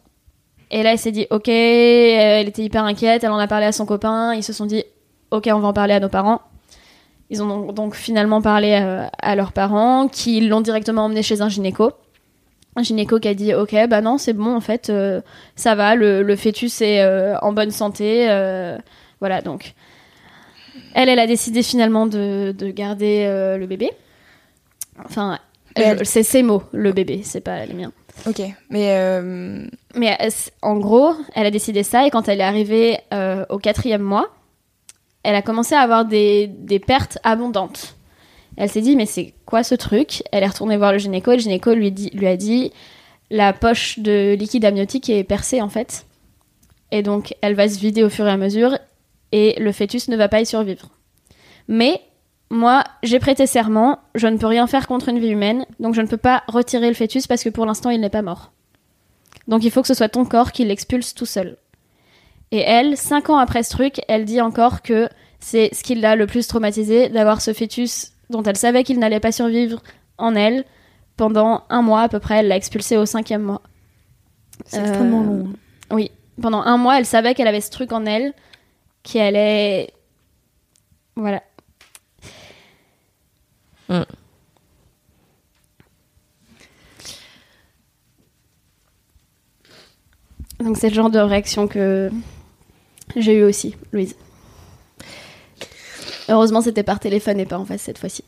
[0.71, 3.73] Et là elle s'est dit ok, elle était hyper inquiète, elle en a parlé à
[3.73, 4.85] son copain, ils se sont dit
[5.31, 6.43] ok on va en parler à nos parents.
[7.31, 11.51] Ils ont donc, finalement parlé euh, à leurs parents, qui l'ont directement emmené chez un
[11.51, 11.93] gynéco.
[12.75, 15.21] Un gynéco qui a dit ok bah non c'est bon en fait euh,
[15.57, 18.27] ça va le, fœtus est euh, en bonne santé
[19.19, 19.75] voilà donc
[20.95, 23.27] elle elle a décidé finalement de, de garder
[23.59, 23.91] le bébé
[25.05, 25.41] enfin
[25.83, 27.93] elle- je- c'est ses mots le bébé c'est pas les miens
[28.27, 29.65] Ok, mais euh,
[29.95, 30.29] mais euh,
[30.63, 34.29] en gros, elle a décidé ça et quand elle est arrivée euh, au quatrième mois,
[35.23, 37.95] elle a commencé à avoir des, des pertes abondantes.
[38.57, 40.25] Elle s'est dit mais c'est quoi ce truc?
[40.33, 42.73] Elle est retournée voir le gynéco et le gynéco lui, dit, lui a dit
[43.31, 46.05] la poche de liquide amniotique est percée en fait.
[46.91, 48.77] Et donc elle va se vider au fur et à mesure
[49.31, 50.89] et le fœtus ne va pas y survivre.
[51.69, 52.01] Mais
[52.51, 56.01] moi, j'ai prêté serment, je ne peux rien faire contre une vie humaine, donc je
[56.01, 58.53] ne peux pas retirer le fœtus parce que pour l'instant il n'est pas mort.
[59.49, 61.57] Donc il faut que ce soit ton corps qui l'expulse tout seul.
[62.51, 65.09] Et elle, cinq ans après ce truc, elle dit encore que
[65.41, 69.21] c'est ce qui l'a le plus traumatisé d'avoir ce fœtus dont elle savait qu'il n'allait
[69.21, 69.83] pas survivre
[70.17, 70.65] en elle.
[71.17, 73.61] Pendant un mois à peu près, elle l'a expulsé au cinquième mois.
[74.67, 75.49] C'est Euh, extrêmement long.
[75.91, 78.33] Oui, pendant un mois, elle savait qu'elle avait ce truc en elle
[79.03, 79.93] qui allait...
[81.17, 81.43] Voilà.
[83.89, 84.03] Mm.
[90.61, 92.11] Donc c'est le genre de réaction que
[93.17, 94.17] j'ai eu aussi, Louise.
[96.29, 98.25] Heureusement, c'était par téléphone et pas en face cette fois-ci.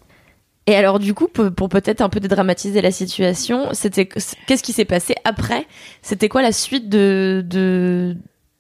[0.67, 4.73] Et alors du coup, pour, pour peut-être un peu dédramatiser la situation, c'était qu'est-ce qui
[4.73, 5.67] s'est passé après?
[6.03, 8.17] C'était quoi la suite de, de...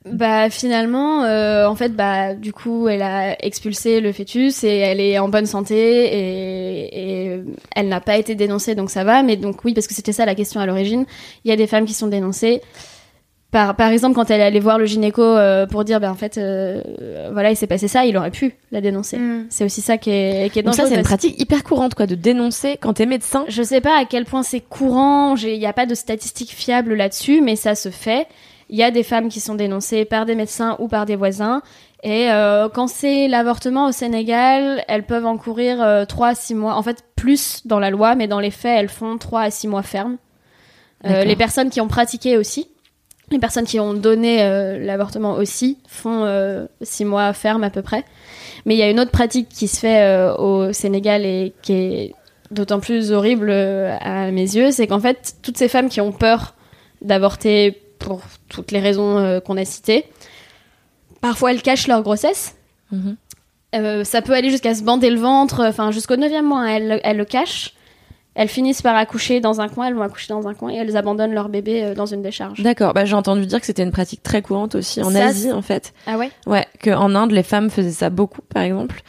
[0.06, 4.98] Bah finalement, euh, en fait, bah du coup, elle a expulsé le fœtus et elle
[4.98, 7.40] est en bonne santé et, et
[7.76, 9.22] elle n'a pas été dénoncée, donc ça va.
[9.22, 11.04] Mais donc oui, parce que c'était ça la question à l'origine.
[11.44, 12.62] Il y a des femmes qui sont dénoncées.
[13.50, 16.14] Par, par exemple, quand elle est allée voir le gynéco euh, pour dire, ben en
[16.14, 16.82] fait, euh,
[17.32, 19.18] voilà, il s'est passé ça, il aurait pu la dénoncer.
[19.18, 19.46] Mm.
[19.50, 22.06] C'est aussi ça qui est, qui est Donc ça, c'est une pratique hyper courante, quoi,
[22.06, 23.44] de dénoncer quand t'es médecin.
[23.48, 26.94] Je sais pas à quel point c'est courant, il n'y a pas de statistiques fiables
[26.94, 28.28] là-dessus, mais ça se fait.
[28.70, 31.60] Il y a des femmes qui sont dénoncées par des médecins ou par des voisins.
[32.04, 36.74] Et euh, quand c'est l'avortement au Sénégal, elles peuvent encourir euh, 3 à 6 mois.
[36.76, 39.66] En fait, plus dans la loi, mais dans les faits, elles font 3 à 6
[39.68, 40.16] mois ferme.
[41.04, 42.68] Euh, les personnes qui ont pratiqué aussi,
[43.30, 48.04] les personnes qui ont donné euh, l'avortement aussi, font 6 mois ferme à peu près.
[48.66, 52.14] Mais il y a une autre pratique qui se fait au Sénégal et qui est
[52.50, 56.54] d'autant plus horrible à mes yeux, c'est qu'en fait, toutes ces femmes qui ont peur
[57.00, 60.04] d'avorter pour toutes les raisons euh, qu'on a citées,
[61.20, 62.56] parfois elles cachent leur grossesse.
[62.90, 63.16] Mhm.
[63.76, 67.00] Euh, ça peut aller jusqu'à se bander le ventre, enfin jusqu'au 9e mois, hein, elles,
[67.04, 67.74] elles le cachent.
[68.34, 70.96] Elles finissent par accoucher dans un coin, elles vont accoucher dans un coin et elles
[70.96, 72.60] abandonnent leur bébé euh, dans une décharge.
[72.62, 75.52] D'accord, bah, j'ai entendu dire que c'était une pratique très courante aussi en Ça, Asie
[75.52, 75.92] en fait.
[76.06, 76.30] Ah ouais?
[76.46, 79.02] Ouais, qu'en Inde les femmes faisaient ça beaucoup par exemple.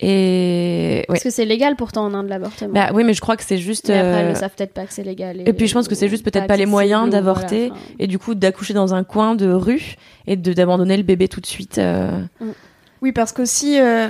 [0.00, 1.04] Et ouais.
[1.08, 2.72] Parce que c'est légal pourtant en Inde l'avortement.
[2.72, 3.88] Bah oui, mais je crois que c'est juste.
[3.88, 5.42] Mais après, elles euh, ne savent peut-être pas que c'est légal.
[5.46, 7.68] Et puis, je pense que c'est juste peut-être pas les moyens d'avorter.
[7.68, 11.26] voilà, et du coup d'accoucher dans un coin de rue et de d'abandonner le bébé
[11.28, 11.78] tout de suite.
[11.78, 12.10] euh,
[13.02, 14.06] Oui, parce qu'aussi, euh,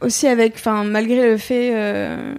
[0.00, 2.34] aussi avec, enfin, malgré le fait, euh,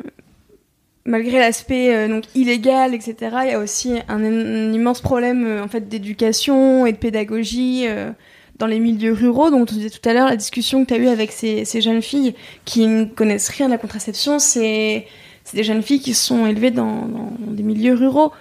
[1.06, 5.64] malgré l'aspect euh, donc illégal, etc., il y a aussi un, un immense problème euh,
[5.64, 8.10] en fait d'éducation et de pédagogie euh,
[8.58, 9.50] dans les milieux ruraux.
[9.50, 11.82] Donc, on disait tout à l'heure la discussion que tu as eue avec ces, ces
[11.82, 15.08] jeunes filles qui ne connaissent rien à la contraception, c'est
[15.54, 18.32] des jeunes filles qui sont élevées dans, dans des milieux ruraux.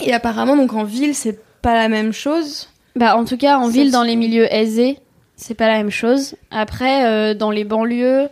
[0.00, 2.68] Et apparemment, donc en ville, c'est pas la même chose.
[2.96, 4.98] Bah, en tout cas, en ville, dans les milieux aisés,
[5.36, 6.34] c'est pas la même chose.
[6.50, 8.28] Après, euh, dans les banlieues,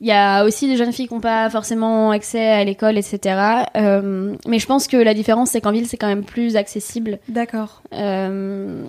[0.00, 3.64] il y a aussi des jeunes filles qui n'ont pas forcément accès à l'école, etc.
[3.76, 7.18] Euh, mais je pense que la différence, c'est qu'en ville, c'est quand même plus accessible.
[7.28, 7.82] D'accord.
[7.92, 8.84] Euh,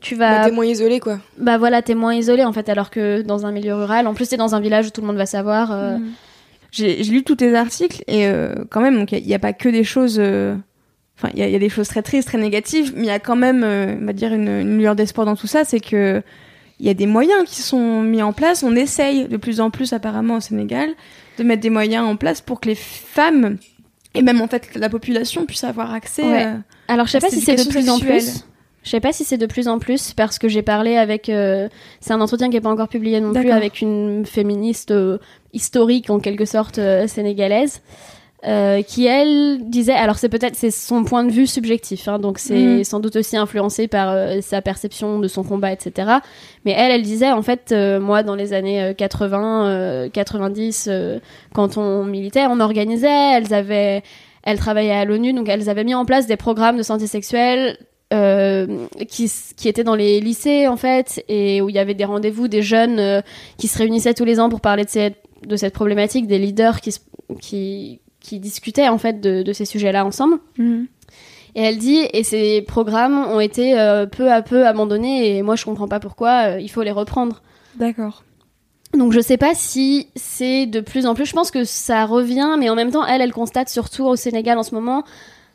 [0.00, 0.44] tu Bah, vas.
[0.46, 1.18] t'es moins isolé, quoi.
[1.38, 4.28] Bah voilà, t'es moins isolé en fait, alors que dans un milieu rural, en plus
[4.28, 5.70] t'es dans un village où tout le monde va savoir.
[5.72, 6.12] euh, Mm.
[6.72, 9.68] J'ai lu tous tes articles et euh, quand même, donc il n'y a, pas que
[9.68, 10.16] des choses.
[10.18, 10.56] euh,
[11.16, 13.06] Enfin, il y, a- il y a des choses très tristes, très négatives, mais il
[13.06, 15.64] y a quand même, euh, on va dire, une, une lueur d'espoir dans tout ça.
[15.64, 16.20] C'est que
[16.80, 18.64] il y a des moyens qui sont mis en place.
[18.64, 20.88] On essaye de plus en plus, apparemment, au Sénégal,
[21.38, 23.58] de mettre des moyens en place pour que les femmes
[24.16, 26.22] et même en fait la population puisse avoir accès.
[26.24, 26.46] Ouais.
[26.46, 26.54] euh,
[26.88, 28.44] Alors je sais pas c'est si c'est de plus en plus.
[28.84, 31.28] Je sais pas si c'est de plus en plus parce que j'ai parlé avec.
[31.28, 31.68] euh,
[32.00, 35.18] c'est un entretien qui est pas encore publié non plus avec une féministe euh,
[35.52, 37.80] historique en quelque sorte euh, sénégalaise.
[38.46, 42.38] euh, qui elle disait alors c'est peut-être c'est son point de vue subjectif hein, donc
[42.38, 42.84] c'est Mhm.
[42.84, 46.18] sans doute aussi influencé par euh, sa perception de son combat etc
[46.66, 50.88] mais elle elle disait en fait euh, moi dans les années euh, 80 euh, 90
[50.90, 51.20] euh,
[51.54, 54.02] quand on militait on organisait elles avaient
[54.42, 57.78] elles travaillaient à l'ONU donc elles avaient mis en place des programmes de santé sexuelle
[58.14, 62.04] euh, qui, qui étaient dans les lycées en fait et où il y avait des
[62.04, 63.20] rendez-vous des jeunes euh,
[63.58, 66.80] qui se réunissaient tous les ans pour parler de cette, de cette problématique des leaders
[66.80, 66.94] qui,
[67.40, 70.86] qui, qui discutaient en fait de, de ces sujets-là ensemble mhm.
[71.54, 75.56] et elle dit, et ces programmes ont été euh, peu à peu abandonnés, et moi
[75.56, 77.42] je comprends pas pourquoi, euh, il faut les reprendre.
[77.76, 78.22] D'accord.
[78.96, 82.56] Donc je sais pas si c'est de plus en plus, je pense que ça revient,
[82.58, 85.04] mais en même temps, elle, elle constate surtout au Sénégal en ce moment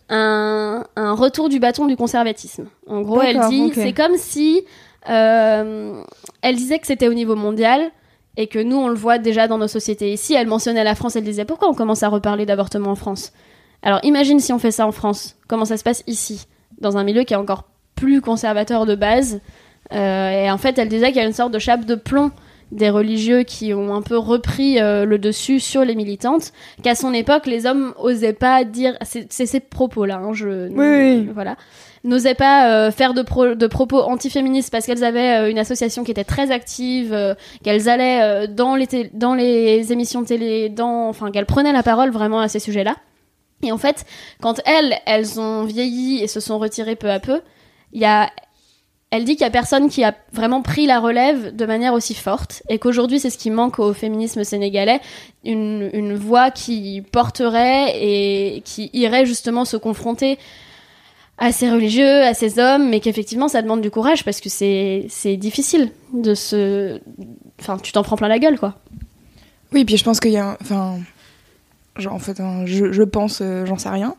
[0.09, 2.67] un, un retour du bâton du conservatisme.
[2.87, 3.73] En gros, elle dit, ok.
[3.75, 4.63] c'est comme si,
[5.09, 6.01] euh,
[6.41, 7.91] elle disait que c'était au niveau mondial,
[8.37, 10.33] et que nous, on le voit déjà dans nos sociétés ici.
[10.33, 13.33] Elle mentionnait la France, elle disait, pourquoi on commence à reparler d'avortement en France?
[13.81, 16.47] Alors imagine si on fait ça en France, comment ça se passe ici,
[16.79, 19.41] dans un milieu qui est encore plus conservateur de base.
[19.91, 22.31] Euh, et en fait, elle disait qu'il y a une sorte de chape de plomb
[22.71, 26.51] des religieux qui ont un peu repris euh, le dessus sur les militantes,
[26.83, 31.29] qu'à son époque, les hommes osaient pas dire, c'est ces propos-là, hein, je, Oui, oui.
[31.33, 31.55] voilà,
[32.03, 36.03] n'osaient pas euh, faire de, pro- de propos antiféministes parce qu'elles avaient euh, une association
[36.03, 40.69] qui était très active, euh, qu'elles allaient euh, dans, les dans les émissions de télé,
[40.69, 42.95] dans, enfin, qu'elles prenaient la parole vraiment à ces sujets-là.
[43.63, 44.05] Et en fait,
[44.41, 47.41] quand elles, elles ont vieilli et se sont retirées peu à peu,
[47.91, 48.29] il y a
[49.11, 52.13] elle dit qu'il y a personne qui a vraiment pris la relève de manière aussi
[52.13, 54.99] forte et qu'aujourd'hui c'est ce qui manque au féminisme sénégalais,
[55.43, 60.37] une, une voix qui porterait et qui irait justement se confronter
[61.39, 65.37] à ces religieux, à ces hommes, mais qu'effectivement ça demande du courage parce que c'est
[65.37, 66.99] difficile de se,
[67.59, 68.75] enfin tu t'en prends plein la gueule quoi.
[69.73, 70.97] Oui, puis je pense qu'il y a, un- enfin,
[72.07, 74.15] en fait, hein, je, pense, euh, j'en sais rien,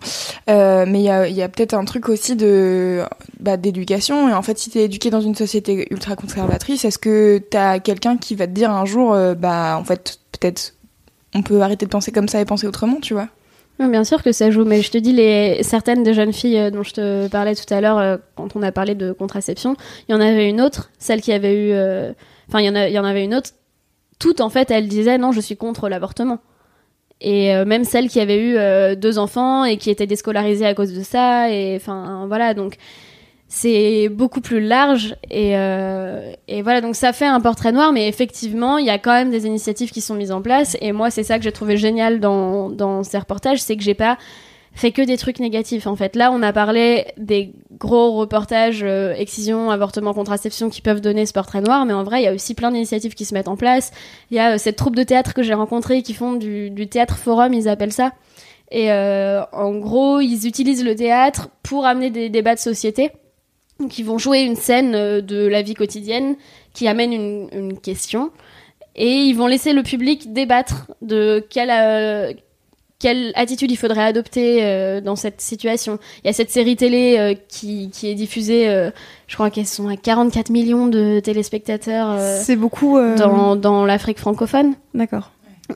[0.48, 3.02] Euh, mais il y a, peut-être un truc aussi de,
[3.38, 4.28] bah, d'éducation.
[4.28, 8.16] Et en fait, si t'es éduqué dans une société ultra conservatrice, est-ce que t'as quelqu'un
[8.16, 10.74] qui va te dire un jour, euh, bah, en fait, peut-être,
[11.34, 13.28] on peut arrêter de penser comme ça et penser autrement, tu vois?
[13.78, 15.16] Bien sûr que ça joue, mais je te dis,
[15.64, 18.94] certaines des jeunes filles dont je te parlais tout à l'heure, quand on a parlé
[18.94, 19.74] de contraception,
[20.06, 21.72] il y en avait une autre, celle qui avait eu.
[22.46, 23.52] Enfin, il y, en y en avait une autre,
[24.20, 26.38] toute en fait, elle disait non, je suis contre l'avortement.
[27.20, 30.74] Et euh, même celle qui avait eu euh, deux enfants et qui était déscolarisée à
[30.74, 32.76] cause de ça, et enfin, voilà, donc
[33.52, 38.06] c'est beaucoup plus large et, euh, et voilà donc ça fait un portrait noir mais
[38.06, 41.10] effectivement il y a quand même des initiatives qui sont mises en place et moi
[41.10, 44.18] c'est ça que j'ai trouvé génial dans, dans ces reportages c'est que j'ai pas
[44.72, 46.16] fait que des trucs négatifs en fait.
[46.16, 51.32] Là on a parlé des gros reportages euh, excision avortement contraception qui peuvent donner ce
[51.32, 53.56] portrait noir mais en vrai il y a aussi plein d'initiatives qui se mettent en
[53.56, 53.90] place.
[54.30, 56.88] Il y a euh, cette troupe de théâtre que j'ai rencontrée qui font du, du
[56.88, 58.12] théâtre forum ils appellent ça.
[58.70, 63.10] Et euh, en gros ils utilisent le théâtre pour amener des débats de société
[63.88, 66.36] qui vont jouer une scène euh, de la vie quotidienne
[66.74, 68.30] qui amène une, une question.
[68.96, 72.32] Et ils vont laisser le public débattre de quelle, euh,
[73.00, 75.98] quelle attitude il faudrait adopter euh, dans cette situation.
[76.22, 78.90] Il y a cette série télé euh, qui, qui est diffusée, euh,
[79.26, 82.98] je crois qu'elles sont à 44 millions de téléspectateurs euh, C'est beaucoup.
[82.98, 84.74] euh, dans, dans l'Afrique francophone.
[84.94, 85.32] D'accord.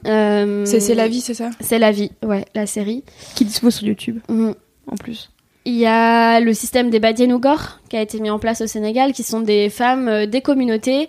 [0.07, 1.51] Euh, C'est c'est la vie, c'est ça?
[1.61, 3.05] C'est la vie, ouais, la série.
[3.35, 4.51] Qui dispose sur YouTube, Mm.
[4.91, 5.31] en plus.
[5.67, 9.13] Il y a le système des Badianougor qui a été mis en place au Sénégal,
[9.15, 11.09] qui sont des femmes euh, des communautés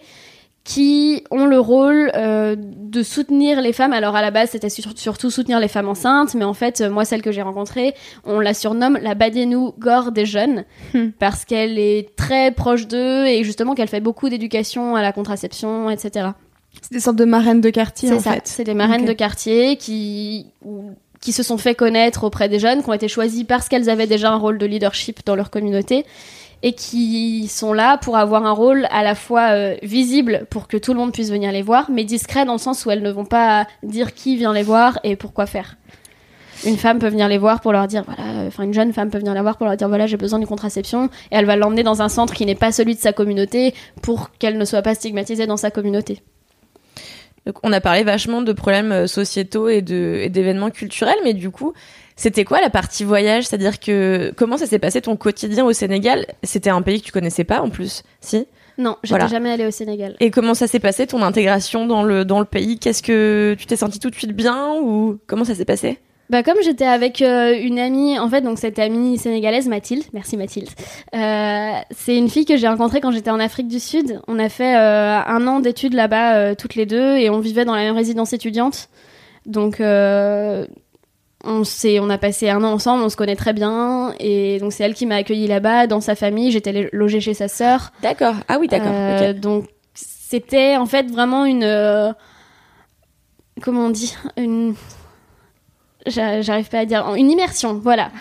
[0.65, 3.93] qui ont le rôle euh, de soutenir les femmes.
[3.93, 6.89] Alors à la base, c'était sur- surtout soutenir les femmes enceintes, mais en fait, euh,
[6.89, 7.93] moi, celle que j'ai rencontrée,
[8.25, 11.09] on la surnomme la Badianougor des jeunes, Hmm.
[11.19, 15.89] parce qu'elle est très proche d'eux et justement qu'elle fait beaucoup d'éducation à la contraception,
[15.91, 16.29] etc.
[16.81, 18.33] C'est des sortes de marraines de quartier, en ça.
[18.33, 18.41] fait.
[18.45, 20.47] C'est des marraines de quartier qui
[21.25, 24.05] qui se sont fait connaître auprès des jeunes, qui ont été choisies parce qu'elles avaient
[24.05, 26.05] déjà un rôle de leadership dans leur communauté
[26.61, 30.77] et qui sont là pour avoir un rôle à la fois euh, visible pour que
[30.77, 33.09] tout le monde puisse venir les voir, mais discret dans le sens où elles ne
[33.09, 35.77] vont pas dire qui vient les voir et pourquoi faire.
[36.63, 39.09] Une femme peut venir les voir pour leur dire voilà, euh, enfin une jeune femme
[39.09, 41.55] peut venir la voir pour leur dire voilà j'ai besoin d'une contraception et elle va
[41.55, 43.73] l'emmener dans un centre qui n'est pas celui de sa communauté
[44.03, 46.21] pour qu'elle ne soit pas stigmatisée dans sa communauté.
[47.45, 51.33] Donc, on a parlé vachement de problèmes euh, sociétaux et de et d'événements culturels, mais
[51.33, 51.73] du coup,
[52.15, 53.45] c'était quoi la partie voyage?
[53.45, 56.25] C'est-à-dire que comment ça s'est passé ton quotidien au Sénégal?
[56.43, 58.47] C'était un pays que tu connaissais pas en plus, si?
[58.77, 59.27] Non, j'étais Voilà.
[59.27, 60.15] jamais allée au Sénégal.
[60.19, 62.79] Et comment ça s'est passé ton intégration dans le dans le pays?
[62.79, 65.99] Qu'est-ce que tu t'es senti tout de suite bien ou comment ça s'est passé?
[66.29, 70.37] Bah comme j'étais avec euh, une amie, en fait, donc cette amie sénégalaise Mathilde, merci
[70.37, 70.69] Mathilde.
[71.13, 74.19] Euh, c'est une fille que j'ai rencontrée quand j'étais en Afrique du Sud.
[74.27, 77.75] On a fait euh, un an d'études là-bas toutes les deux et on vivait dans
[77.75, 78.89] la même résidence étudiante.
[79.45, 80.65] Donc on
[81.47, 84.95] on a passé un an ensemble, on se connaît très bien et donc c'est elle
[84.95, 86.49] qui m'a accueillie là-bas dans sa famille.
[86.49, 87.91] J'étais lo- logée chez sa sœur.
[88.01, 88.33] D'accord.
[88.47, 89.35] Ah oui, d'accord.
[89.35, 92.15] Donc c'était en fait vraiment une
[93.61, 94.15] comment on dit?
[94.37, 94.73] Une
[96.07, 98.11] j'arrive pas à dire une immersion voilà.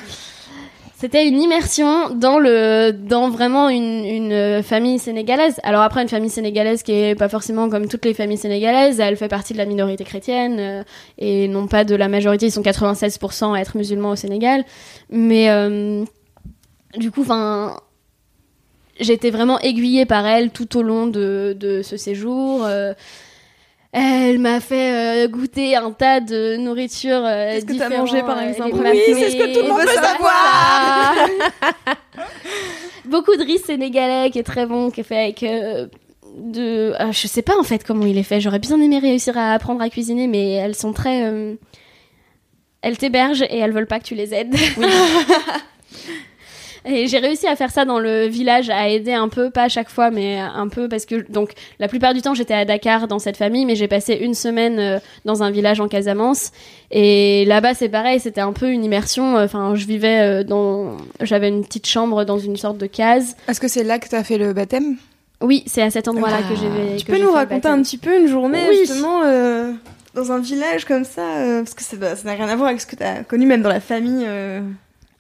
[0.97, 5.61] C'était une immersion dans le dans vraiment une, une famille sénégalaise.
[5.63, 9.17] Alors après une famille sénégalaise qui est pas forcément comme toutes les familles sénégalaises elle
[9.17, 10.83] fait partie de la minorité chrétienne euh,
[11.19, 12.47] et non pas de la majorité.
[12.47, 14.65] Ils sont 96% à être musulmans au Sénégal.
[15.11, 16.05] Mais euh,
[16.97, 17.77] du coup enfin
[18.99, 22.65] j'étais vraiment aiguillée par elle tout au long de, de ce séjour.
[22.65, 22.95] Euh,
[23.97, 27.23] elle m'a fait euh, goûter un tas de nourriture.
[27.25, 29.79] euh, Qu'est-ce que t'as mangé, par euh, exemple Oui, c'est ce que tout le monde
[29.81, 30.17] veut pasta.
[33.05, 35.87] Beaucoup de riz sénégalais qui est très bon, qui est fait avec euh,
[36.37, 36.93] de.
[36.99, 38.41] ah, je sais pas en fait comment il est fait.
[38.41, 41.31] J'aurais bien aimé réussir à apprendre à cuisiner, mais elles sont très.
[42.83, 44.55] Elles t'hébergent et elles veulent pas que tu les aides.
[46.87, 49.69] Et j'ai réussi à faire ça dans le village, à aider un peu, pas à
[49.69, 53.09] chaque fois, mais un peu, parce que donc la plupart du temps j'étais à Dakar
[53.09, 56.53] dans cette famille, mais j'ai passé une semaine euh, dans un village en Casamance.
[56.91, 59.37] Et là-bas c'est pareil, c'était un peu une immersion.
[59.37, 63.37] Enfin, je vivais euh, dans, j'avais une petite chambre dans une sorte de case.
[63.49, 64.97] Est-ce que c'est là que t'as fait le baptême?
[65.41, 66.49] Oui, c'est à cet endroit-là Ah.
[66.49, 66.97] que j'ai.
[66.99, 68.77] Tu que peux j'ai nous fait raconter un petit peu une journée, Oui.
[68.81, 69.73] justement, euh,
[70.15, 72.87] dans un village comme ça euh, Parce que ça n'a rien à voir avec ce
[72.87, 74.25] que t'as connu, même dans la famille.
[74.27, 74.61] euh.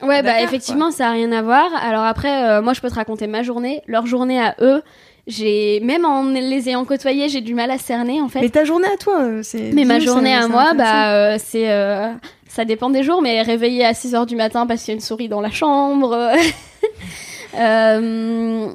[0.05, 1.71] Ouais, bah effectivement, ça a rien à voir.
[1.83, 4.83] Alors après, euh, moi, je peux te raconter ma journée, leur journée à eux.
[5.27, 8.41] J'ai même en les ayant côtoyés, j'ai du mal à cerner en fait.
[8.41, 9.71] Mais ta journée à toi, euh, c'est.
[9.73, 12.13] Mais ma journée à moi, bah, euh, c'est, euh,
[12.47, 14.97] ça dépend des jours, mais réveillée à 6 heures du matin parce qu'il y a
[14.97, 16.17] une souris dans la chambre.
[17.57, 18.69] Euh,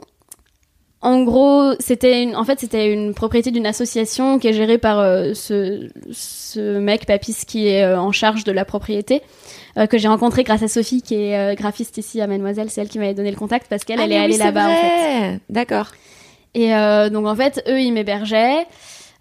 [1.01, 4.99] en gros, c'était une, en fait, c'était une propriété d'une association qui est gérée par
[4.99, 9.21] euh, ce, ce mec Papis qui est en charge de la propriété.
[9.77, 12.81] Euh, que j'ai rencontré grâce à Sophie qui est euh, graphiste ici à Mademoiselle, c'est
[12.81, 14.73] elle qui m'avait donné le contact parce qu'elle Ah, elle est oui, allée là-bas en
[14.75, 15.39] fait.
[15.49, 15.87] D'accord.
[16.55, 18.65] Et euh, donc en fait, eux, ils m'hébergeaient.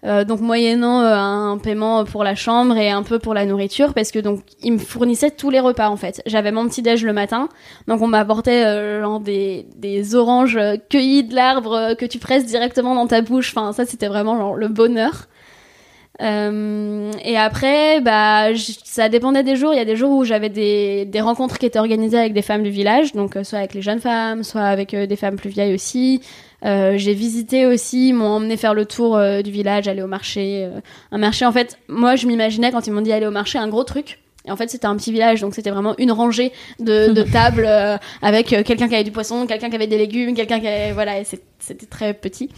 [0.05, 3.93] euh, donc moyennant euh, un paiement pour la chambre et un peu pour la nourriture
[3.93, 6.21] parce que donc ils me fournissaient tous les repas en fait.
[6.25, 7.49] J'avais mon petit déj le matin,
[7.87, 10.57] donc on m'apportait euh, genre des, des oranges
[10.89, 13.51] cueillies de l'arbre que tu presses directement dans ta bouche.
[13.53, 15.25] Enfin ça c'était vraiment genre le bonheur.
[16.21, 18.47] Euh, et après, bah,
[18.83, 19.73] ça dépendait des jours.
[19.73, 22.41] Il y a des jours où j'avais des, des rencontres qui étaient organisées avec des
[22.41, 25.37] femmes du village, donc euh, soit avec les jeunes femmes, soit avec euh, des femmes
[25.37, 26.21] plus vieilles aussi.
[26.61, 30.69] J'ai visité aussi, ils m'ont emmené faire le tour du village, aller au marché.
[31.09, 33.69] un marché, en fait, moi je m'imaginais quand ils m'ont dit aller au marché un
[33.69, 34.19] gros truc.
[34.45, 36.51] Et en fait, c'était un petit village, donc c'était vraiment une rangée
[36.81, 37.65] de, de tables
[38.21, 40.91] avec quelqu'un qui avait du poisson, quelqu'un qui avait des légumes, quelqu'un qui avait...
[40.91, 41.13] Voilà,
[41.59, 42.49] c'était très petit.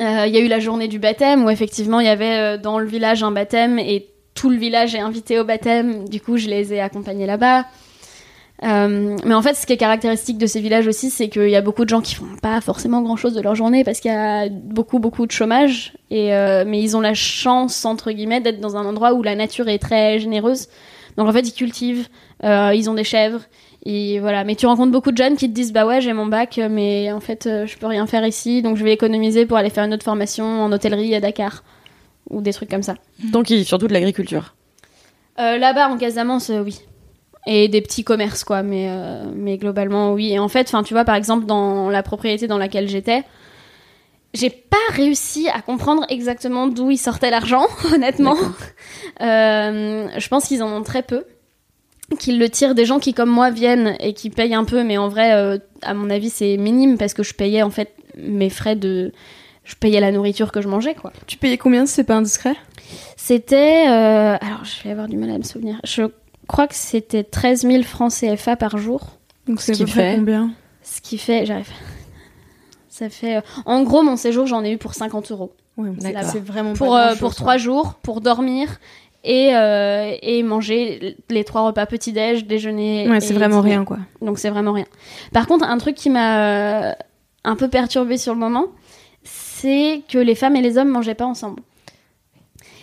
[0.00, 2.58] Euh, Il y a eu la journée du baptême où effectivement il y avait euh,
[2.58, 6.08] dans le village un baptême et tout le village est invité au baptême.
[6.08, 7.64] Du coup, je les ai accompagnés là-bas.
[8.64, 11.56] Euh, mais en fait, ce qui est caractéristique de ces villages aussi, c'est qu'il y
[11.56, 14.14] a beaucoup de gens qui font pas forcément grand-chose de leur journée parce qu'il y
[14.14, 15.94] a beaucoup, beaucoup de chômage.
[16.10, 16.30] Et
[16.66, 19.78] mais ils ont la chance entre guillemets d'être dans un endroit où la nature est
[19.78, 20.68] très généreuse.
[21.16, 22.08] Donc en fait, ils cultivent,
[22.42, 23.42] ils ont des chèvres.
[23.86, 26.26] Et voilà, mais tu rencontres beaucoup de jeunes qui te disent bah ouais j'ai mon
[26.26, 29.56] bac mais en fait euh, je peux rien faire ici donc je vais économiser pour
[29.56, 31.62] aller faire une autre formation en hôtellerie à Dakar.
[32.30, 32.94] Ou des trucs comme ça.
[33.32, 34.54] Donc, il- surtout de l'agriculture.
[35.38, 36.80] Euh, Là-bas en Casamance euh, oui.
[37.46, 38.62] Et des petits commerces quoi.
[38.62, 40.32] Mais euh, mais globalement oui.
[40.32, 43.22] Et en fait enfin tu vois par exemple dans la propriété dans laquelle j'étais
[44.34, 47.64] j'ai pas réussi à comprendre exactement d'où il sortait l'argent
[47.94, 48.36] honnêtement.
[49.20, 51.24] Je pense qu'ils en ont très peu
[52.18, 54.96] qu'ils le tirent des gens qui comme moi viennent et qui payent un peu mais
[54.98, 58.48] en vrai euh, à mon avis c'est minime parce que je payais en fait mes
[58.50, 59.12] frais de
[59.64, 62.54] je payais la nourriture que je mangeais quoi Tu payais combien si c'est pas indiscret?
[63.16, 63.86] C'était.
[63.88, 65.78] euh, alors, je vais avoir du mal à me souvenir.
[65.84, 66.04] Je
[66.46, 69.18] crois que c'était 13 000 francs CFA par jour.
[69.46, 70.50] Donc c'est à qui peu près fait combien?
[70.82, 71.44] Ce qui fait.
[71.44, 71.68] J'arrive.
[72.88, 73.36] Ça fait.
[73.36, 75.52] euh, en gros, mon séjour, j'en ai eu pour 50 euros.
[75.76, 75.90] Ouais,
[76.32, 78.80] c'est vraiment Pour, pas euh, pour trois jours, pour dormir
[79.24, 83.08] et, euh, et manger les trois repas petit-déj, déjeuner.
[83.08, 83.74] Ouais, c'est vraiment dîner.
[83.74, 83.98] rien quoi.
[84.22, 84.86] Donc c'est vraiment rien.
[85.32, 86.92] Par contre, un truc qui m'a euh,
[87.44, 88.66] un peu perturbée sur le moment,
[89.24, 91.62] c'est que les femmes et les hommes mangeaient pas ensemble.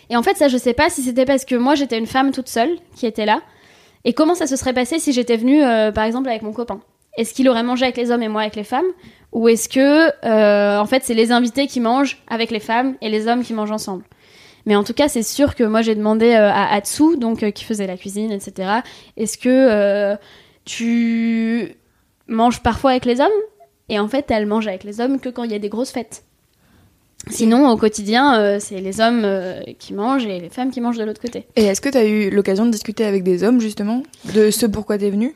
[0.09, 2.31] Et en fait, ça, je sais pas si c'était parce que moi j'étais une femme
[2.31, 3.41] toute seule qui était là.
[4.03, 6.79] Et comment ça se serait passé si j'étais venue, euh, par exemple, avec mon copain?
[7.17, 8.85] Est-ce qu'il aurait mangé avec les hommes et moi avec les femmes?
[9.31, 13.27] Ou est-ce que, en fait, c'est les invités qui mangent avec les femmes et les
[13.27, 14.03] hommes qui mangent ensemble?
[14.65, 17.51] Mais en tout cas, c'est sûr que moi j'ai demandé euh, à Atsu, donc euh,
[17.51, 18.79] qui faisait la cuisine, etc.
[19.15, 20.15] Est-ce que euh,
[20.65, 21.75] tu
[22.27, 23.27] manges parfois avec les hommes?
[23.89, 25.91] Et en fait, elle mange avec les hommes que quand il y a des grosses
[25.91, 26.23] fêtes.
[27.29, 29.25] Sinon, au quotidien, c'est les hommes
[29.79, 31.47] qui mangent et les femmes qui mangent de l'autre côté.
[31.55, 34.03] Et est-ce que tu as eu l'occasion de discuter avec des hommes, justement,
[34.35, 35.35] de ce pourquoi t'es venu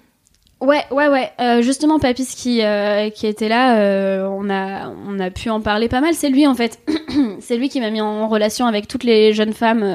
[0.62, 1.32] Ouais, ouais, ouais.
[1.39, 5.62] Euh, justement, Papis qui, euh, qui était là, euh, on, a, on a pu en
[5.62, 6.14] parler pas mal.
[6.14, 6.80] C'est lui, en fait.
[7.39, 9.93] c'est lui qui m'a mis en relation avec toutes les jeunes femmes euh,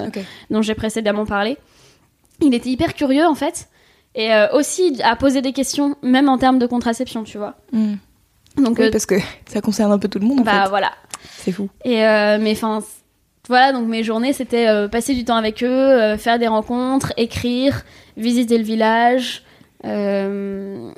[0.50, 1.58] dont j'ai précédemment parlé.
[2.40, 3.68] Il était hyper curieux, en fait.
[4.14, 7.56] Et euh, aussi à poser des questions, même en termes de contraception, tu vois.
[7.72, 7.94] Hmm.
[8.56, 10.68] Donc, Oui, euh, parce que ça concerne un peu tout le monde, en bah fait.
[10.70, 10.92] voilà.
[11.38, 11.68] C'est fou.
[11.84, 12.82] Et euh, mais enfin,
[13.48, 17.12] voilà, donc mes journées, c'était euh, passer du temps avec eux, euh, faire des rencontres,
[17.16, 17.82] écrire,
[18.16, 19.42] visiter le village.
[19.84, 20.90] Euh,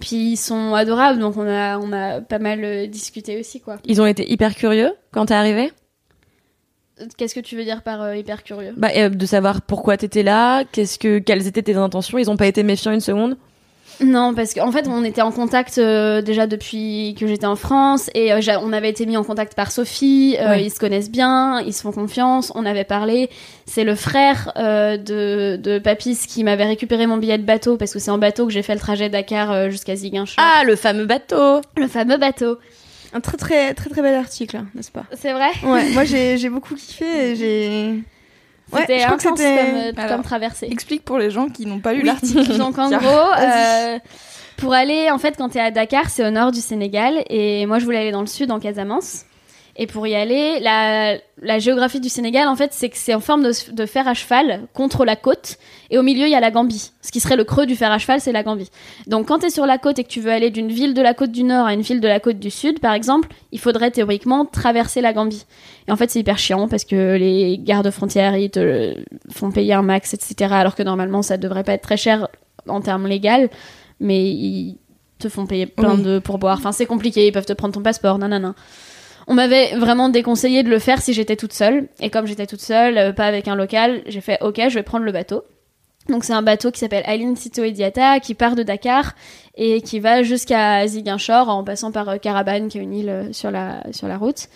[0.00, 3.76] Puis ils sont adorables, donc on a, on a pas mal euh, discuté aussi, quoi.
[3.84, 5.72] Ils ont été hyper curieux quand t'es arrivé?
[7.16, 8.72] Qu'est-ce que tu veux dire par euh, hyper curieux?
[8.76, 12.18] Bah, euh, De savoir pourquoi t'étais là, qu'est-ce que, quelles étaient tes intentions.
[12.18, 13.36] Ils ont pas été méfiants une seconde?
[14.00, 18.10] Non, parce qu'en fait, on était en contact euh, déjà depuis que j'étais en France
[18.14, 20.36] et euh, on avait été mis en contact par Sophie.
[20.40, 20.64] euh, Ouais.
[20.64, 22.50] Ils se connaissent bien, ils se font confiance.
[22.54, 23.30] On avait parlé.
[23.66, 27.92] C'est le frère euh, de, de Papis qui m'avait récupéré mon billet de bateau parce
[27.92, 30.36] que c'est en bateau que j'ai fait le trajet Dakar euh, jusqu'à Ziguinchor.
[30.38, 32.58] Ah, le fameux bateau le fameux bateau.
[33.12, 35.04] Un très très très très bel article, hein, n'est-ce pas?
[35.16, 35.50] C'est vrai?
[35.62, 38.02] Ouais, moi j'ai j'ai beaucoup kiffé et j'ai.
[38.74, 40.68] Ouais, C'était que intense comme, euh, Alors, comme traversée.
[40.70, 42.06] Explique pour les gens qui n'ont pas lu Oui.
[42.06, 42.56] l'article.
[42.58, 43.08] Donc en gros,
[43.38, 43.98] euh,
[44.56, 47.78] pour aller, en fait, quand t'es à Dakar, c'est au nord du Sénégal, et moi
[47.78, 49.24] je voulais aller dans le sud, en Casamance.
[49.76, 53.18] Et pour y aller, la, la géographie du Sénégal, en fait, c'est que c'est en
[53.18, 55.56] forme de, de fer à cheval contre la côte,
[55.90, 56.92] et au milieu il y a la Gambie.
[57.02, 58.70] Ce qui serait le creux du fer à cheval, c'est la Gambie.
[59.08, 61.12] Donc quand t'es sur la côte et que tu veux aller d'une ville de la
[61.12, 63.90] côte du nord à une ville de la côte du sud, par exemple, il faudrait
[63.90, 65.44] théoriquement traverser la Gambie.
[65.88, 68.94] Et en fait, c'est hyper chiant parce que les gardes frontières, ils te
[69.32, 70.52] font payer un max, etc.
[70.54, 72.28] Alors que normalement, ça devrait pas être très cher
[72.68, 73.48] en termes légaux,
[73.98, 74.78] mais ils
[75.18, 76.02] te font payer plein Oui.
[76.02, 76.58] de pourboires.
[76.58, 78.54] Enfin, c'est compliqué, ils peuvent te prendre ton passeport, nanana.
[79.26, 81.88] On m'avait vraiment déconseillé de le faire si j'étais toute seule.
[82.00, 84.82] Et comme j'étais toute seule, euh, pas avec un local, j'ai fait OK, je vais
[84.82, 85.44] prendre le bateau.
[86.08, 89.14] Donc c'est un bateau qui s'appelle Aileen Sito Idiata, qui part de Dakar
[89.54, 93.32] et qui va jusqu'à Ziguinchor en passant par euh, Carabane, qui est une île euh,
[93.32, 94.48] sur la, sur la route.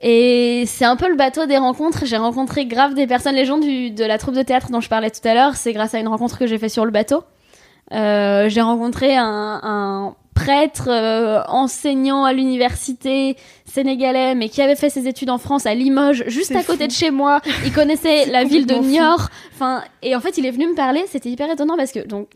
[0.00, 2.06] Et c'est un peu le bateau des rencontres.
[2.06, 4.88] J'ai rencontré grave des personnes, les gens du, de la troupe de théâtre dont je
[4.88, 5.54] parlais tout à l'heure.
[5.54, 7.22] C'est grâce à une rencontre que j'ai fait sur le bateau.
[7.92, 13.36] Euh, j'ai rencontré un, un prêtre euh, enseignant à l'université
[13.66, 16.88] sénégalais, mais qui avait fait ses études en France à Limoges, juste à côté fou.
[16.88, 17.40] de chez moi.
[17.64, 18.74] Il connaissait la ville de.
[18.74, 19.28] Niort.
[19.54, 21.02] Enfin, et en fait, il est venu me parler.
[21.08, 22.28] C'était hyper étonnant parce que donc.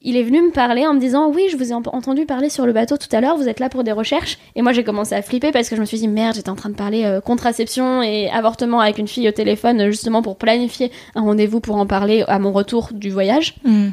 [0.00, 2.50] Il est venu me parler en me disant oui je vous ai en- entendu parler
[2.50, 4.84] sur le bateau tout à l'heure vous êtes là pour des recherches et moi j'ai
[4.84, 7.04] commencé à flipper parce que je me suis dit merde j'étais en train de parler
[7.04, 11.74] euh, contraception et avortement avec une fille au téléphone justement pour planifier un rendez-vous pour
[11.74, 13.88] en parler à mon retour du voyage Mm.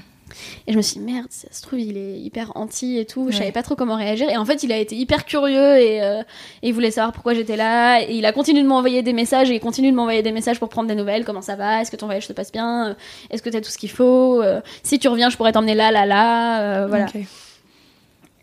[0.67, 3.25] Et je me suis dit, merde, ça se trouve, il est hyper anti et tout.
[3.25, 3.31] Ouais.
[3.31, 4.29] Je savais pas trop comment réagir.
[4.29, 6.21] Et en fait, il a été hyper curieux et, euh,
[6.61, 8.01] et il voulait savoir pourquoi j'étais là.
[8.01, 10.59] Et il a continué de m'envoyer des messages et il continue de m'envoyer des messages
[10.59, 11.25] pour prendre des nouvelles.
[11.25, 11.81] Comment ça va?
[11.81, 12.89] Est-ce que ton voyage se passe bien?
[12.89, 12.93] Euh,
[13.29, 14.41] Est-ce que t'as tout ce qu'il faut?
[14.41, 16.61] Euh, Si tu reviens, je pourrais t'emmener là, là, là.
[16.83, 17.05] Euh, voilà.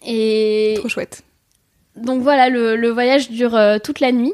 [0.04, 1.22] Et Trop chouette.
[1.96, 4.32] donc voilà, le, le voyage dure toute la nuit.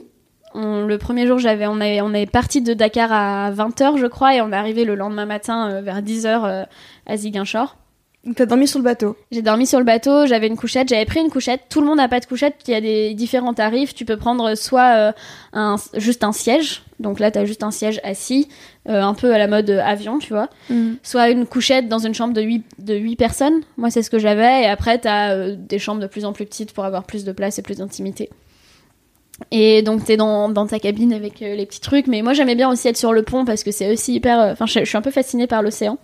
[0.54, 4.06] On- le premier jour, j'avais, on, est, on est parti de Dakar à 20h, je
[4.06, 6.64] crois, et on est arrivé le lendemain matin euh, vers 10h euh,
[7.06, 7.76] à Ziguinchor.
[8.24, 9.16] Donc t'as dormi sur le bateau.
[9.30, 11.62] J'ai dormi sur le bateau, j'avais une couchette, j'avais pris une couchette.
[11.70, 13.94] Tout le monde n'a pas de couchette, il y a des différents tarifs.
[13.94, 15.12] Tu peux prendre soit euh,
[15.52, 18.48] un, juste un siège, donc là t'as juste un siège assis,
[18.86, 20.48] un peu à la mode avion, tu vois.
[21.04, 24.18] Soit une couchette dans une chambre de 8, de huit personnes, moi c'est ce que
[24.18, 24.62] j'avais.
[24.64, 27.58] Et après t'as des chambres de plus en plus petites pour avoir plus de place
[27.58, 28.30] et plus d'intimité.
[29.50, 32.06] Et donc t'es dans, dans ta cabine avec euh, les petits trucs.
[32.06, 34.40] Mais moi j'aimais bien aussi être sur le pont parce que c'est aussi hyper...
[34.40, 35.98] euh, Enfin je, je suis un peu fascinée par l'océan.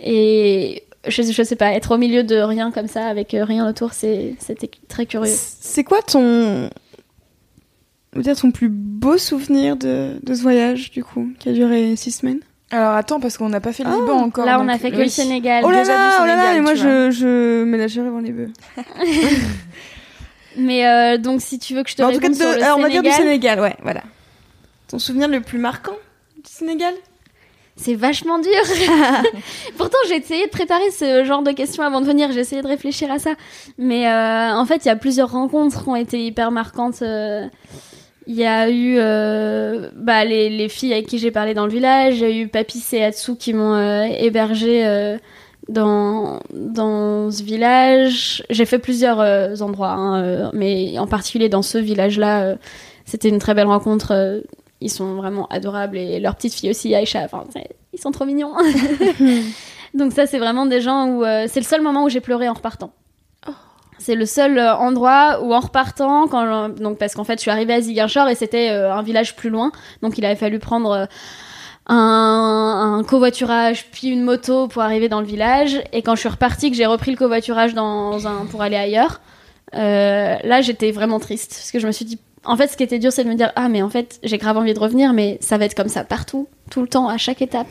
[0.00, 3.68] Et je, je sais pas, être au milieu de rien comme ça, avec euh, rien
[3.68, 5.32] autour, c'est- c'était très curieux.
[5.34, 6.68] C'est quoi ton.
[8.14, 11.52] on va dire ton plus beau souvenir de, de ce voyage, du coup, qui a
[11.52, 12.40] duré six semaines?
[12.72, 14.44] Alors attends, parce qu'on n'a pas fait le Ah, Liban encore.
[14.44, 15.04] Là, on a fait que oui.
[15.04, 15.62] le Sénégal.
[15.64, 18.50] Oh là là, oh là là, et moi je, je ménagerai avant les bœufs.
[20.56, 22.52] Mais euh, donc, si tu veux que je te en tout cas, réponde de- sur
[22.56, 24.02] le alors, on va dire du Sénégal, ouais, voilà.
[24.88, 25.96] Ton souvenir le plus marquant
[26.36, 26.94] du Sénégal?
[27.78, 28.50] C'est vachement dur.
[29.76, 32.32] Pourtant, j'ai essayé de préparer ce genre de questions avant de venir.
[32.32, 33.34] J'ai essayé de réfléchir à ça.
[33.76, 37.02] Mais euh, en fait, il y a plusieurs rencontres qui ont été hyper marquantes.
[37.02, 37.44] euh,
[38.26, 41.72] Il y a eu euh, bah, les, les filles avec qui j'ai parlé dans le
[41.72, 42.14] village.
[42.16, 45.18] Il y a eu Papis et Atsu qui m'ont euh, hébergé euh,
[45.68, 48.44] dans, dans ce village.
[48.50, 52.56] J'ai fait plusieurs euh, endroits, hein, euh, mais en particulier dans ce village-là, euh,
[53.04, 54.42] c'était une très belle rencontre.
[54.80, 57.44] ils sont vraiment adorables et leur petite fille aussi, Aïcha, enfin,
[57.92, 58.52] ils sont trop mignons.
[59.94, 62.52] Donc ça, c'est vraiment des gens où c'est le seul moment où j'ai pleuré en
[62.52, 62.92] repartant.
[63.98, 67.74] C'est le seul endroit où en repartant, quand donc parce qu'en fait je suis arrivée
[67.74, 71.06] à Ziguinchor et c'était euh, un village plus loin, donc il avait fallu prendre euh,
[71.86, 72.35] un,
[72.96, 75.82] un covoiturage puis une moto pour arriver dans le village.
[75.92, 77.74] Et quand je suis repartie, que j'ai repris le covoiturage
[78.50, 79.20] pour aller ailleurs,
[79.74, 82.82] euh, là j'étais vraiment triste parce que je me suis dit, en fait ce qui
[82.82, 85.12] était dur c'est de me dire ah mais en fait j'ai grave envie de revenir,
[85.12, 87.68] mais ça va être comme ça partout, tout le temps, à chaque étape.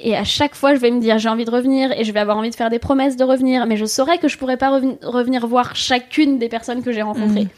[0.00, 2.20] Et à chaque fois, je vais me dire j'ai envie de revenir et je vais
[2.20, 4.70] avoir envie de faire des promesses de revenir, mais je saurais que je pourrais pas
[4.70, 7.48] reven- revenir voir chacune des personnes que j'ai rencontrées.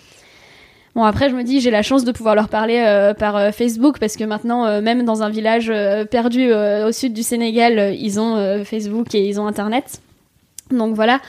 [0.94, 3.52] Bon après, je me dis j'ai la chance de pouvoir leur parler euh, par euh,
[3.52, 5.72] Facebook parce que maintenant, euh, même dans un village
[6.10, 10.00] perdu au sud du Sénégal, ils ont Facebook et ils ont Internet.
[10.70, 11.20] Donc voilà.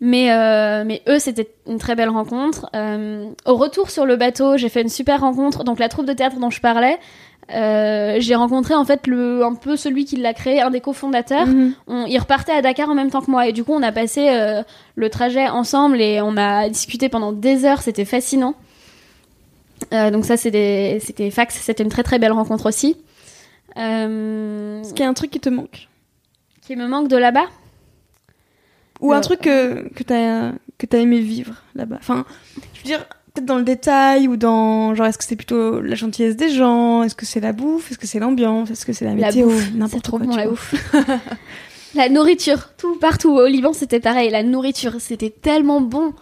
[0.00, 0.28] Mais,
[0.84, 2.70] mais eux, c'était une très belle rencontre.
[3.46, 5.64] Au retour sur le bateau, j'ai fait une super rencontre.
[5.64, 6.98] Donc la troupe de théâtre dont je parlais,
[7.52, 11.46] euh, j'ai rencontré en fait le, un peu celui qui l'a créé, un des cofondateurs.
[11.86, 13.92] On, il repartait à Dakar en même temps que moi et du coup on a
[13.92, 14.62] passé euh,
[14.96, 17.82] le trajet ensemble et on a discuté pendant des heures.
[17.82, 18.54] C'était fascinant.
[19.92, 20.98] Euh, donc ça c'était
[21.30, 22.96] fax, c'était une très très belle rencontre aussi.
[23.76, 25.88] Euh, Est-ce qu'il y a un truc qui te manque
[26.62, 27.46] qui me manque de là-bas.
[29.00, 32.24] Ou un Euh, truc que, que t'as que t'as aimé vivre là-bas Enfin,
[32.74, 33.04] je veux dire,
[33.34, 34.94] peut-être dans le détail ou dans.
[34.94, 37.02] Genre, est-ce que c'est plutôt la gentillesse des gens?
[37.04, 37.90] Est-ce que c'est la bouffe?
[37.92, 38.70] Est-ce que c'est l'ambiance?
[38.70, 39.48] Est-ce que c'est la météo?
[39.74, 40.26] N'importe trop quoi.
[40.26, 40.74] bon la bouffe.
[41.94, 44.30] la nourriture, tout partout au Liban c'était pareil.
[44.30, 46.14] La nourriture, c'était tellement bon.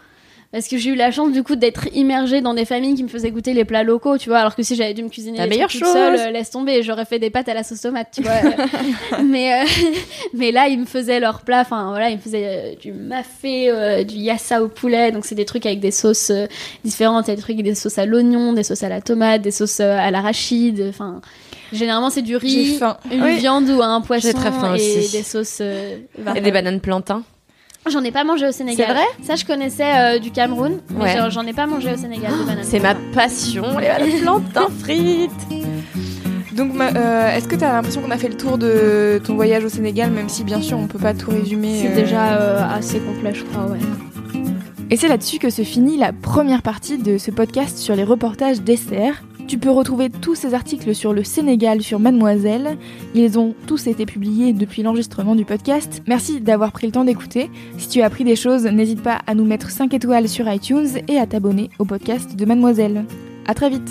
[0.55, 3.09] Parce que j'ai eu la chance du coup d'être immergée dans des familles qui me
[3.09, 4.39] faisaient goûter les plats locaux, tu vois.
[4.39, 5.93] Alors que si j'avais dû me cuisiner La meilleure chose.
[5.93, 8.35] seule, euh, laisse tomber, j'aurais fait des pâtes à la sauce tomate, tu vois.
[9.25, 9.67] mais euh,
[10.33, 13.69] mais là ils me faisaient leurs plats, enfin voilà, ils me faisaient euh, du mafé,
[13.69, 16.31] euh, du yassa au poulet, donc c'est des trucs avec des sauces
[16.85, 19.01] différentes, il y a des trucs avec des sauces à l'oignon, des sauces à la
[19.01, 21.21] tomate, des sauces à l'arachide, enfin
[21.73, 22.79] généralement c'est du riz,
[23.11, 23.39] une Oui.
[23.39, 25.17] viande ou un poisson très faim et aussi.
[25.17, 25.59] des sauces.
[25.61, 25.97] euh,
[26.37, 27.25] Et des bananes plantains.
[27.91, 28.87] J'en ai pas mangé au Sénégal.
[28.87, 31.31] C'est vrai Ça, je connaissais euh, du Cameroun, mais Ouais.
[31.31, 32.65] j'en- ai pas mangé au Sénégal bananes.
[32.65, 35.31] C'est ma passion, les plantains frites.
[36.57, 39.65] Donc, euh, est-ce que tu as l'impression qu'on a fait le tour de ton voyage
[39.65, 42.63] au Sénégal, même si bien sûr on peut pas tout résumer C'est euh, déjà euh,
[42.75, 43.79] assez complet, je crois, ouais.
[44.91, 48.61] Et c'est là-dessus que se finit la première partie de ce podcast sur les reportages
[48.61, 49.23] d'Esther.
[49.47, 52.79] Tu peux retrouver tous ces articles sur le Sénégal sur Mademoiselle.
[53.15, 56.03] Ils ont tous été publiés depuis l'enregistrement du podcast.
[56.07, 57.51] Merci d'avoir pris le temps d'écouter.
[57.79, 60.89] Si tu as appris des choses, n'hésite pas à nous mettre 5 étoiles sur iTunes
[61.09, 63.05] et à t'abonner au podcast de Mademoiselle.
[63.47, 63.91] À très vite.